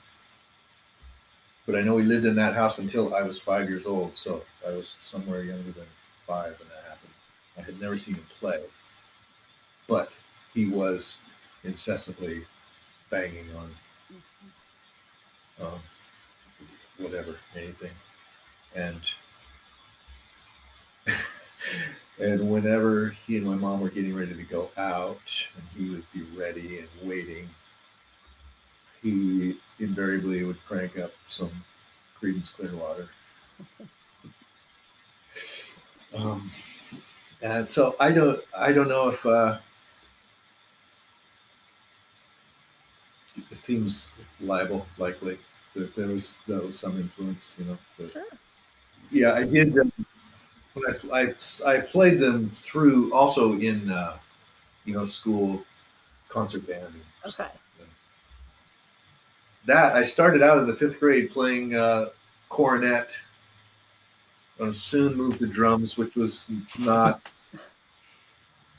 But 1.66 1.76
I 1.76 1.82
know 1.82 1.98
he 1.98 2.04
lived 2.04 2.24
in 2.24 2.34
that 2.36 2.54
house 2.54 2.78
until 2.78 3.14
I 3.14 3.22
was 3.22 3.38
five 3.38 3.68
years 3.68 3.86
old, 3.86 4.16
so 4.16 4.42
I 4.66 4.70
was 4.70 4.96
somewhere 5.02 5.44
younger 5.44 5.70
than 5.72 5.86
five 6.26 6.58
when 6.58 6.68
that 6.70 6.88
happened. 6.88 7.12
I 7.58 7.60
had 7.60 7.80
never 7.80 7.98
seen 7.98 8.14
him 8.14 8.26
play 8.40 8.62
but 9.92 10.10
he 10.54 10.66
was 10.66 11.16
incessantly 11.64 12.44
banging 13.10 13.46
on 13.56 13.70
um, 15.60 15.80
whatever, 16.98 17.36
anything, 17.56 17.92
and 18.74 19.00
and 22.18 22.50
whenever 22.50 23.10
he 23.26 23.36
and 23.36 23.46
my 23.46 23.54
mom 23.54 23.80
were 23.80 23.90
getting 23.90 24.14
ready 24.14 24.34
to 24.34 24.42
go 24.44 24.70
out, 24.76 25.20
and 25.56 25.64
he 25.76 25.90
would 25.90 26.04
be 26.12 26.22
ready 26.36 26.78
and 26.78 27.08
waiting, 27.08 27.48
he 29.02 29.58
invariably 29.78 30.44
would 30.44 30.62
crank 30.66 30.98
up 30.98 31.12
some 31.28 31.50
Creedence 32.20 32.54
Clearwater. 32.54 33.08
Um, 36.14 36.50
and 37.40 37.66
so 37.66 37.96
I 37.98 38.12
don't, 38.12 38.38
I 38.54 38.70
don't 38.72 38.88
know 38.88 39.08
if 39.08 39.24
uh, 39.24 39.58
it 43.50 43.56
seems 43.58 44.12
liable, 44.40 44.86
likely 44.98 45.38
that 45.74 45.94
there 45.96 46.08
was 46.08 46.38
there 46.46 46.60
was 46.60 46.78
some 46.78 46.98
influence, 47.00 47.56
you 47.58 47.66
know. 47.66 47.78
But, 47.98 48.12
Sure. 48.12 48.24
Yeah, 49.10 49.34
I 49.34 49.44
did. 49.44 49.78
Um, 49.78 49.92
I, 51.12 51.20
I 51.20 51.34
I 51.66 51.80
played 51.80 52.20
them 52.20 52.50
through 52.50 53.12
also 53.12 53.54
in 53.58 53.90
uh, 53.90 54.18
you 54.84 54.94
know 54.94 55.04
school 55.06 55.64
concert 56.30 56.66
band. 56.66 56.86
and 56.86 57.02
Okay. 57.34 57.48
that 59.66 59.94
I 59.94 60.02
started 60.02 60.42
out 60.42 60.58
in 60.58 60.66
the 60.66 60.74
fifth 60.74 60.98
grade 61.00 61.30
playing 61.30 61.74
uh, 61.74 62.06
cornet. 62.48 63.10
I 64.60 64.72
soon 64.72 65.14
moved 65.14 65.40
to 65.40 65.46
drums, 65.46 65.98
which 65.98 66.14
was 66.14 66.48
not 66.78 67.20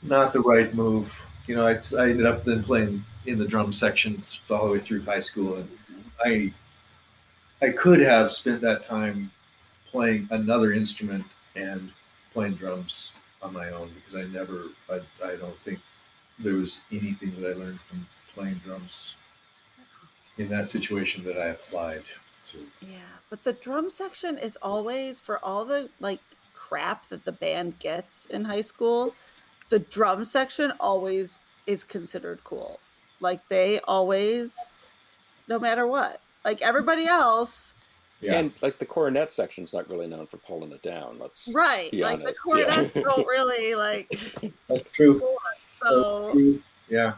not 0.02 0.32
the 0.32 0.40
right 0.40 0.74
move. 0.74 1.14
You 1.46 1.56
know, 1.56 1.66
I, 1.66 1.72
I 1.98 2.10
ended 2.10 2.26
up 2.26 2.44
then 2.44 2.62
playing 2.62 3.04
in 3.26 3.38
the 3.38 3.46
drum 3.46 3.72
section 3.72 4.22
all 4.50 4.66
the 4.66 4.72
way 4.72 4.78
through 4.80 5.02
high 5.04 5.20
school, 5.20 5.56
and 5.56 5.68
I 6.24 6.52
I 7.62 7.70
could 7.70 8.00
have 8.00 8.32
spent 8.32 8.60
that 8.62 8.84
time 8.84 9.30
playing 9.90 10.28
another 10.30 10.72
instrument 10.72 11.24
and 11.56 11.90
playing 12.32 12.54
drums 12.54 13.12
on 13.42 13.52
my 13.52 13.70
own 13.70 13.90
because 13.94 14.16
I 14.16 14.24
never 14.24 14.64
I, 14.90 15.00
I 15.24 15.36
don't 15.36 15.58
think 15.64 15.78
there 16.38 16.54
was 16.54 16.80
anything 16.90 17.34
that 17.40 17.50
I 17.50 17.54
learned 17.54 17.80
from 17.80 18.06
playing 18.34 18.60
drums 18.64 19.14
in 20.36 20.48
that 20.48 20.68
situation 20.68 21.24
that 21.24 21.38
I 21.38 21.46
applied 21.46 22.02
to. 22.50 22.58
Yeah, 22.80 22.98
but 23.30 23.44
the 23.44 23.52
drum 23.52 23.88
section 23.88 24.36
is 24.36 24.58
always 24.60 25.20
for 25.20 25.42
all 25.44 25.64
the 25.64 25.88
like 26.00 26.20
crap 26.54 27.08
that 27.08 27.24
the 27.24 27.32
band 27.32 27.78
gets 27.78 28.26
in 28.26 28.44
high 28.44 28.62
school. 28.62 29.14
The 29.68 29.78
drum 29.78 30.24
section 30.24 30.72
always 30.80 31.38
is 31.66 31.84
considered 31.84 32.40
cool. 32.44 32.80
Like 33.24 33.40
they 33.48 33.80
always, 33.80 34.54
no 35.48 35.58
matter 35.58 35.86
what, 35.86 36.20
Like 36.44 36.60
everybody 36.60 37.06
else, 37.06 37.72
Yeah. 38.20 38.34
And 38.38 38.52
like 38.60 38.78
the 38.78 38.84
cornet 38.84 39.32
section's 39.32 39.72
not 39.72 39.88
really 39.88 40.06
known 40.06 40.26
for 40.26 40.36
pulling 40.36 40.70
it 40.72 40.82
down. 40.82 41.18
Let's 41.18 41.48
right? 41.48 41.90
Be 41.90 42.02
like 42.02 42.18
the 42.18 42.26
honest, 42.26 42.40
cornets 42.42 42.94
yeah. 42.94 43.02
don't 43.02 43.26
really 43.26 43.74
like. 43.74 44.08
That's 44.68 44.84
true. 44.92 45.22
So 45.82 46.58
Yeah. 46.88 47.14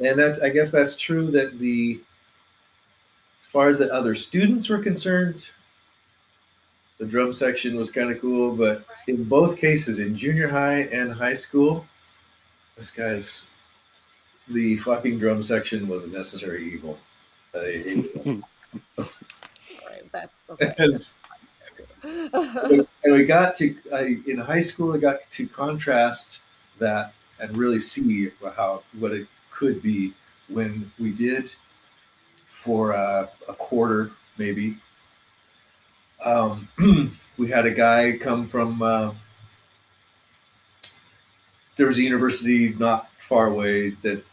And 0.00 0.18
that's 0.18 0.40
I 0.40 0.48
guess 0.48 0.70
that's 0.70 0.96
true 0.96 1.30
that 1.32 1.58
the 1.58 2.00
as 3.40 3.46
far 3.46 3.68
as 3.68 3.78
the 3.78 3.92
other 3.92 4.14
students 4.14 4.68
were 4.68 4.78
concerned, 4.78 5.48
the 6.98 7.06
drum 7.06 7.32
section 7.32 7.76
was 7.76 7.90
kind 7.90 8.10
of 8.10 8.20
cool, 8.20 8.54
but 8.54 8.84
in 9.06 9.24
both 9.24 9.56
cases, 9.56 9.98
in 10.00 10.16
junior 10.16 10.48
high 10.48 10.80
and 10.92 11.12
high 11.12 11.34
school, 11.34 11.84
this 12.76 12.90
guy's 12.92 13.50
the 14.50 14.76
fucking 14.78 15.18
drum 15.18 15.42
section 15.42 15.88
was 15.88 16.04
a 16.04 16.08
necessary 16.08 16.72
evil. 16.72 16.98
I 17.54 17.58
it. 17.58 18.42
right, 18.98 20.12
that, 20.12 20.30
okay. 20.50 20.74
and, 22.02 22.86
and 23.04 23.12
we 23.12 23.24
got 23.24 23.56
to 23.56 23.74
I, 23.92 24.18
in 24.26 24.38
high 24.38 24.60
school 24.60 24.94
i 24.94 24.98
got 24.98 25.18
to 25.32 25.48
contrast 25.48 26.42
that 26.78 27.12
and 27.40 27.56
really 27.56 27.80
see 27.80 28.30
how 28.56 28.82
what 28.98 29.12
it 29.12 29.26
could 29.50 29.82
be 29.82 30.14
when 30.48 30.90
we 30.98 31.10
did 31.10 31.50
for 32.46 32.92
a, 32.92 33.28
a 33.48 33.54
quarter 33.54 34.12
maybe 34.36 34.76
um, 36.24 36.68
we 37.36 37.48
had 37.48 37.66
a 37.66 37.70
guy 37.70 38.16
come 38.18 38.46
from 38.46 38.82
uh, 38.82 39.12
there 41.76 41.86
was 41.86 41.98
a 41.98 42.02
university 42.02 42.74
not 42.78 43.08
far 43.28 43.48
away 43.48 43.90
that 44.02 44.24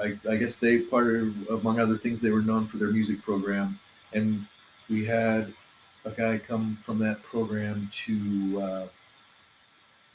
I, 0.00 0.18
I 0.28 0.36
guess 0.36 0.58
they 0.58 0.78
part 0.78 1.14
of 1.14 1.48
among 1.48 1.80
other 1.80 1.96
things 1.96 2.20
they 2.20 2.30
were 2.30 2.42
known 2.42 2.66
for 2.66 2.76
their 2.76 2.90
music 2.90 3.22
program 3.22 3.78
and 4.12 4.46
we 4.88 5.04
had 5.04 5.52
a 6.04 6.10
guy 6.10 6.38
come 6.38 6.78
from 6.84 6.98
that 7.00 7.22
program 7.22 7.90
to 8.06 8.62
uh, 8.62 8.86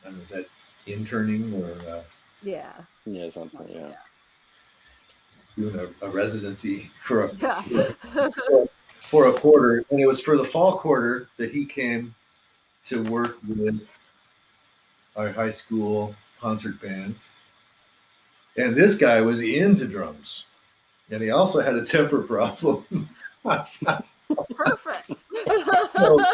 I 0.01 0.05
don't 0.05 0.13
know, 0.13 0.19
was 0.19 0.29
that 0.29 0.47
interning 0.87 1.53
or 1.53 1.71
uh, 1.89 2.03
yeah, 2.43 2.71
yeah, 3.05 3.29
something. 3.29 3.67
Yeah. 3.69 3.93
doing 5.55 5.75
a, 5.75 6.05
a 6.05 6.09
residency 6.09 6.89
for 7.03 7.25
a 7.25 7.35
yeah. 7.35 7.61
for 8.99 9.27
a 9.27 9.33
quarter, 9.33 9.83
and 9.89 9.99
it 9.99 10.07
was 10.07 10.21
for 10.21 10.37
the 10.37 10.45
fall 10.45 10.77
quarter 10.77 11.27
that 11.37 11.51
he 11.51 11.65
came 11.65 12.15
to 12.85 13.03
work 13.03 13.37
with 13.47 13.95
our 15.15 15.31
high 15.31 15.49
school 15.49 16.15
concert 16.39 16.81
band. 16.81 17.15
And 18.57 18.75
this 18.75 18.97
guy 18.97 19.21
was 19.21 19.41
into 19.41 19.87
drums, 19.87 20.45
and 21.09 21.21
he 21.21 21.29
also 21.31 21.61
had 21.61 21.75
a 21.75 21.85
temper 21.85 22.21
problem. 22.21 23.09
Perfect. 24.55 25.11
so, 25.93 26.25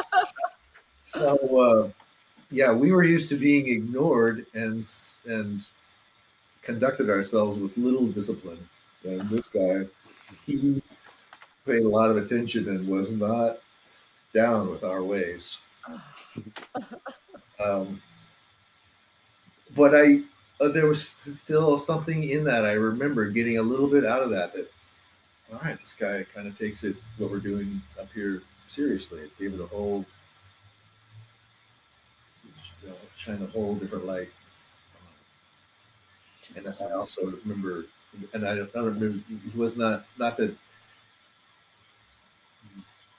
so 1.06 1.58
uh, 1.58 1.90
yeah, 2.52 2.72
we 2.72 2.92
were 2.92 3.04
used 3.04 3.30
to 3.30 3.36
being 3.36 3.68
ignored 3.68 4.46
and 4.54 4.90
and 5.26 5.64
conducted 6.64 7.10
ourselves 7.10 7.60
with 7.60 7.78
little 7.78 8.08
discipline. 8.08 8.60
And 9.04 9.30
this 9.30 9.48
guy, 9.48 9.86
he 10.46 10.82
paid 11.66 11.84
a 11.84 11.88
lot 11.88 12.10
of 12.10 12.18
attention 12.18 12.68
and 12.68 12.88
was 12.88 13.14
not 13.14 13.60
down 14.34 14.70
with 14.70 14.84
our 14.84 15.04
ways. 15.04 15.58
Um, 17.60 18.04
but 19.76 19.96
I, 19.96 20.20
uh, 20.60 20.70
there 20.70 20.88
was 20.88 21.08
still 21.08 21.78
something 21.78 22.30
in 22.30 22.44
that. 22.46 22.66
I 22.66 22.74
remember 22.74 23.30
getting 23.30 23.58
a 23.58 23.62
little 23.62 23.88
bit 23.88 24.06
out 24.06 24.22
of 24.22 24.30
that. 24.32 24.54
That 24.54 24.70
all 25.52 25.60
right, 25.64 25.80
this 25.80 25.96
guy 25.98 26.26
kind 26.34 26.48
of 26.48 26.58
takes 26.58 26.84
it 26.84 26.96
what 27.18 27.32
we're 27.32 27.40
doing 27.40 27.82
up 28.00 28.10
here 28.14 28.42
seriously. 28.68 29.22
It 29.22 29.38
gave 29.38 29.54
it 29.54 29.62
a 29.62 29.68
whole, 29.68 30.06
you 32.44 32.90
know, 32.90 32.96
shine 33.16 33.42
a 33.42 33.48
whole 33.48 33.76
different 33.76 34.06
light. 34.06 34.30
And 36.56 36.68
I 36.68 36.92
also 36.92 37.26
remember, 37.44 37.86
and 38.34 38.48
I 38.48 38.54
I 38.54 38.56
don't 38.56 38.72
remember, 38.76 39.20
he 39.28 39.58
was 39.58 39.78
not 39.78 40.06
not 40.18 40.38
that 40.38 40.56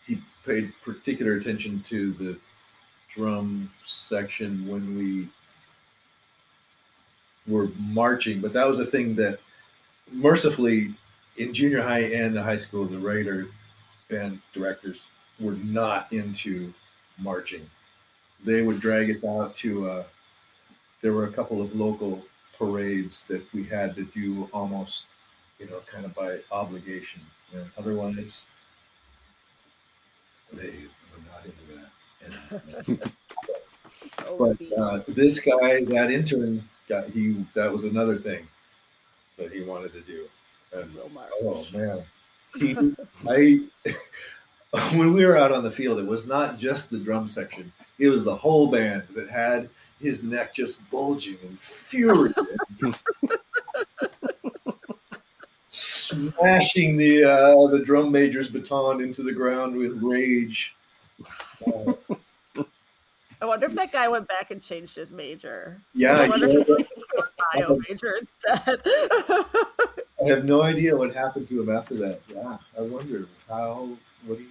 he 0.06 0.20
paid 0.44 0.72
particular 0.82 1.34
attention 1.34 1.82
to 1.88 2.12
the 2.14 2.38
drum 3.14 3.70
section 3.84 4.66
when 4.66 4.96
we 4.96 5.28
were 7.48 7.68
marching, 7.78 8.40
but 8.40 8.52
that 8.52 8.66
was 8.66 8.78
a 8.78 8.86
thing 8.86 9.14
that 9.16 9.40
mercifully 10.12 10.94
in 11.36 11.54
junior 11.54 11.82
high 11.82 12.00
and 12.00 12.36
the 12.36 12.42
high 12.42 12.56
school, 12.56 12.84
the 12.84 12.98
regular 12.98 13.46
band 14.08 14.40
directors 14.52 15.06
were 15.40 15.52
not 15.52 16.12
into 16.12 16.72
marching. 17.18 17.68
They 18.44 18.62
would 18.62 18.80
drag 18.80 19.10
us 19.10 19.24
out 19.24 19.56
to, 19.58 19.90
uh, 19.90 20.04
there 21.00 21.12
were 21.12 21.24
a 21.24 21.32
couple 21.32 21.62
of 21.62 21.74
local 21.74 22.22
parades 22.58 23.24
that 23.26 23.42
we 23.54 23.64
had 23.64 23.94
to 23.96 24.04
do 24.04 24.48
almost, 24.52 25.04
you 25.58 25.66
know, 25.66 25.80
kind 25.90 26.04
of 26.04 26.14
by 26.14 26.38
obligation. 26.50 27.22
And 27.54 27.70
otherwise, 27.78 28.44
they 30.52 30.74
were 31.12 31.22
not 31.30 31.44
into 31.44 31.64
that. 31.76 32.86
And, 32.86 33.00
but 34.38 34.78
uh, 34.78 35.00
this 35.08 35.40
guy, 35.40 35.84
that 35.84 36.10
intern, 36.10 36.68
got 36.88 37.10
he. 37.10 37.44
That 37.54 37.72
was 37.72 37.84
another 37.84 38.16
thing 38.16 38.46
that 39.36 39.52
he 39.52 39.62
wanted 39.62 39.92
to 39.92 40.00
do. 40.00 40.26
And 40.72 40.90
oh 41.42 41.66
man, 41.72 42.04
he, 42.58 42.94
I. 43.28 43.60
When 44.92 45.14
we 45.14 45.24
were 45.24 45.38
out 45.38 45.50
on 45.50 45.64
the 45.64 45.70
field, 45.70 45.98
it 45.98 46.06
was 46.06 46.26
not 46.26 46.58
just 46.58 46.90
the 46.90 46.98
drum 46.98 47.26
section; 47.26 47.72
it 47.98 48.08
was 48.08 48.22
the 48.22 48.36
whole 48.36 48.70
band 48.70 49.04
that 49.14 49.30
had 49.30 49.70
his 49.98 50.24
neck 50.24 50.54
just 50.54 50.88
bulging 50.90 51.38
and 51.42 51.58
fury, 51.58 52.34
smashing 55.68 56.98
the 56.98 57.24
uh, 57.24 57.66
the 57.68 57.82
drum 57.84 58.12
major's 58.12 58.50
baton 58.50 59.00
into 59.00 59.22
the 59.22 59.32
ground 59.32 59.74
with 59.74 60.02
rage. 60.02 60.74
Uh, 61.66 61.94
I 63.40 63.46
wonder 63.46 63.66
if 63.66 63.74
that 63.74 63.92
guy 63.92 64.08
went 64.08 64.26
back 64.26 64.50
and 64.50 64.60
changed 64.60 64.96
his 64.96 65.12
major. 65.12 65.80
yeah, 65.94 66.20
I 66.20 66.28
wonder 66.28 66.48
if 66.48 66.66
he 66.66 66.72
was 67.14 67.34
bio 67.52 67.78
major 67.88 68.16
instead. 68.20 68.80
I 70.20 70.28
have 70.28 70.44
no 70.44 70.62
idea 70.62 70.96
what 70.96 71.14
happened 71.14 71.46
to 71.48 71.62
him 71.62 71.70
after 71.70 71.94
that. 71.96 72.20
Yeah, 72.28 72.58
I 72.76 72.80
wonder 72.82 73.28
how 73.48 73.90
what 74.26 74.38
he 74.38 74.46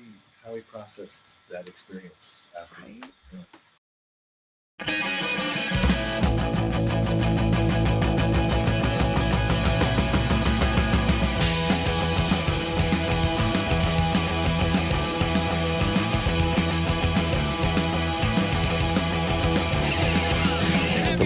how 0.46 0.56
he 0.56 0.62
processed 0.62 1.36
that 1.52 1.68
experience 1.68 2.42
after. 2.58 2.82
Right. 2.82 3.04
The 4.80 5.87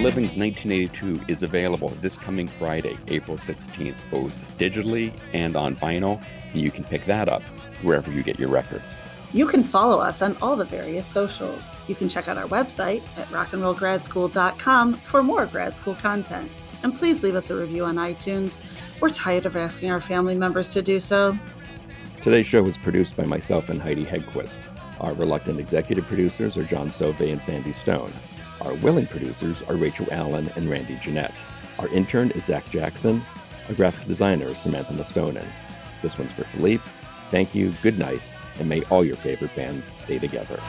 Living's 0.02 0.36
1982 0.36 1.32
is 1.32 1.44
available 1.44 1.90
this 2.02 2.18
coming 2.18 2.48
Friday, 2.48 2.98
April 3.08 3.38
16th, 3.38 3.94
both 4.10 4.58
digitally 4.58 5.16
and 5.32 5.56
on 5.56 5.76
vinyl. 5.76 6.20
And 6.54 6.62
you 6.62 6.72
can 6.72 6.84
pick 6.84 7.06
that 7.06 7.30
up 7.30 7.44
wherever 7.84 8.12
you 8.12 8.24
get 8.24 8.40
your 8.40 8.50
records. 8.50 8.84
You 9.32 9.46
can 9.46 9.64
follow 9.64 10.00
us 10.02 10.24
on 10.24 10.36
all 10.42 10.56
the 10.56 10.66
various 10.66 11.06
socials. 11.06 11.76
You 11.88 11.94
can 11.94 12.10
check 12.10 12.28
out 12.28 12.36
our 12.36 12.48
website 12.48 13.04
at 13.16 13.28
rockandrollgradschool.com 13.28 14.94
for 14.94 15.22
more 15.22 15.46
grad 15.46 15.76
school 15.76 15.94
content. 15.94 16.52
And 16.82 16.96
please 16.96 17.22
leave 17.22 17.36
us 17.36 17.52
a 17.52 17.56
review 17.56 17.86
on 17.86 17.98
iTunes. 17.98 18.60
We're 19.02 19.12
tired 19.12 19.46
of 19.46 19.56
asking 19.56 19.92
our 19.92 20.02
family 20.02 20.34
members 20.34 20.70
to 20.70 20.82
do 20.82 21.00
so. 21.00 21.38
Today's 22.24 22.48
show 22.48 22.64
was 22.64 22.76
produced 22.76 23.16
by 23.16 23.26
myself 23.26 23.70
and 23.70 23.80
Heidi 23.80 24.06
Hegquist. 24.06 24.58
Our 25.00 25.14
reluctant 25.14 25.60
executive 25.60 26.06
producers 26.06 26.58
are 26.58 26.64
John 26.64 26.90
Sove 26.90 27.20
and 27.22 27.40
Sandy 27.40 27.74
Stone. 27.74 28.12
Our 28.62 28.76
willing 28.76 29.08
producers 29.08 29.62
are 29.64 29.76
Rachel 29.76 30.08
Allen 30.12 30.50
and 30.56 30.70
Randy 30.70 30.96
Jeanette. 31.02 31.34
Our 31.80 31.88
intern 31.90 32.30
is 32.32 32.46
Zach 32.46 32.70
Jackson. 32.70 33.22
Our 33.68 33.76
graphic 33.76 34.08
designer 34.08 34.46
is 34.46 34.58
Samantha 34.58 34.94
Mastonin. 34.94 35.48
This 36.04 36.18
one's 36.18 36.32
for 36.32 36.44
Philippe. 36.44 36.84
Thank 37.32 37.56
you, 37.56 37.74
good 37.82 37.98
night, 37.98 38.22
and 38.60 38.70
may 38.70 38.84
all 38.84 39.04
your 39.04 39.16
favorite 39.16 39.56
bands 39.56 39.90
stay 39.98 40.20
together. 40.20 40.60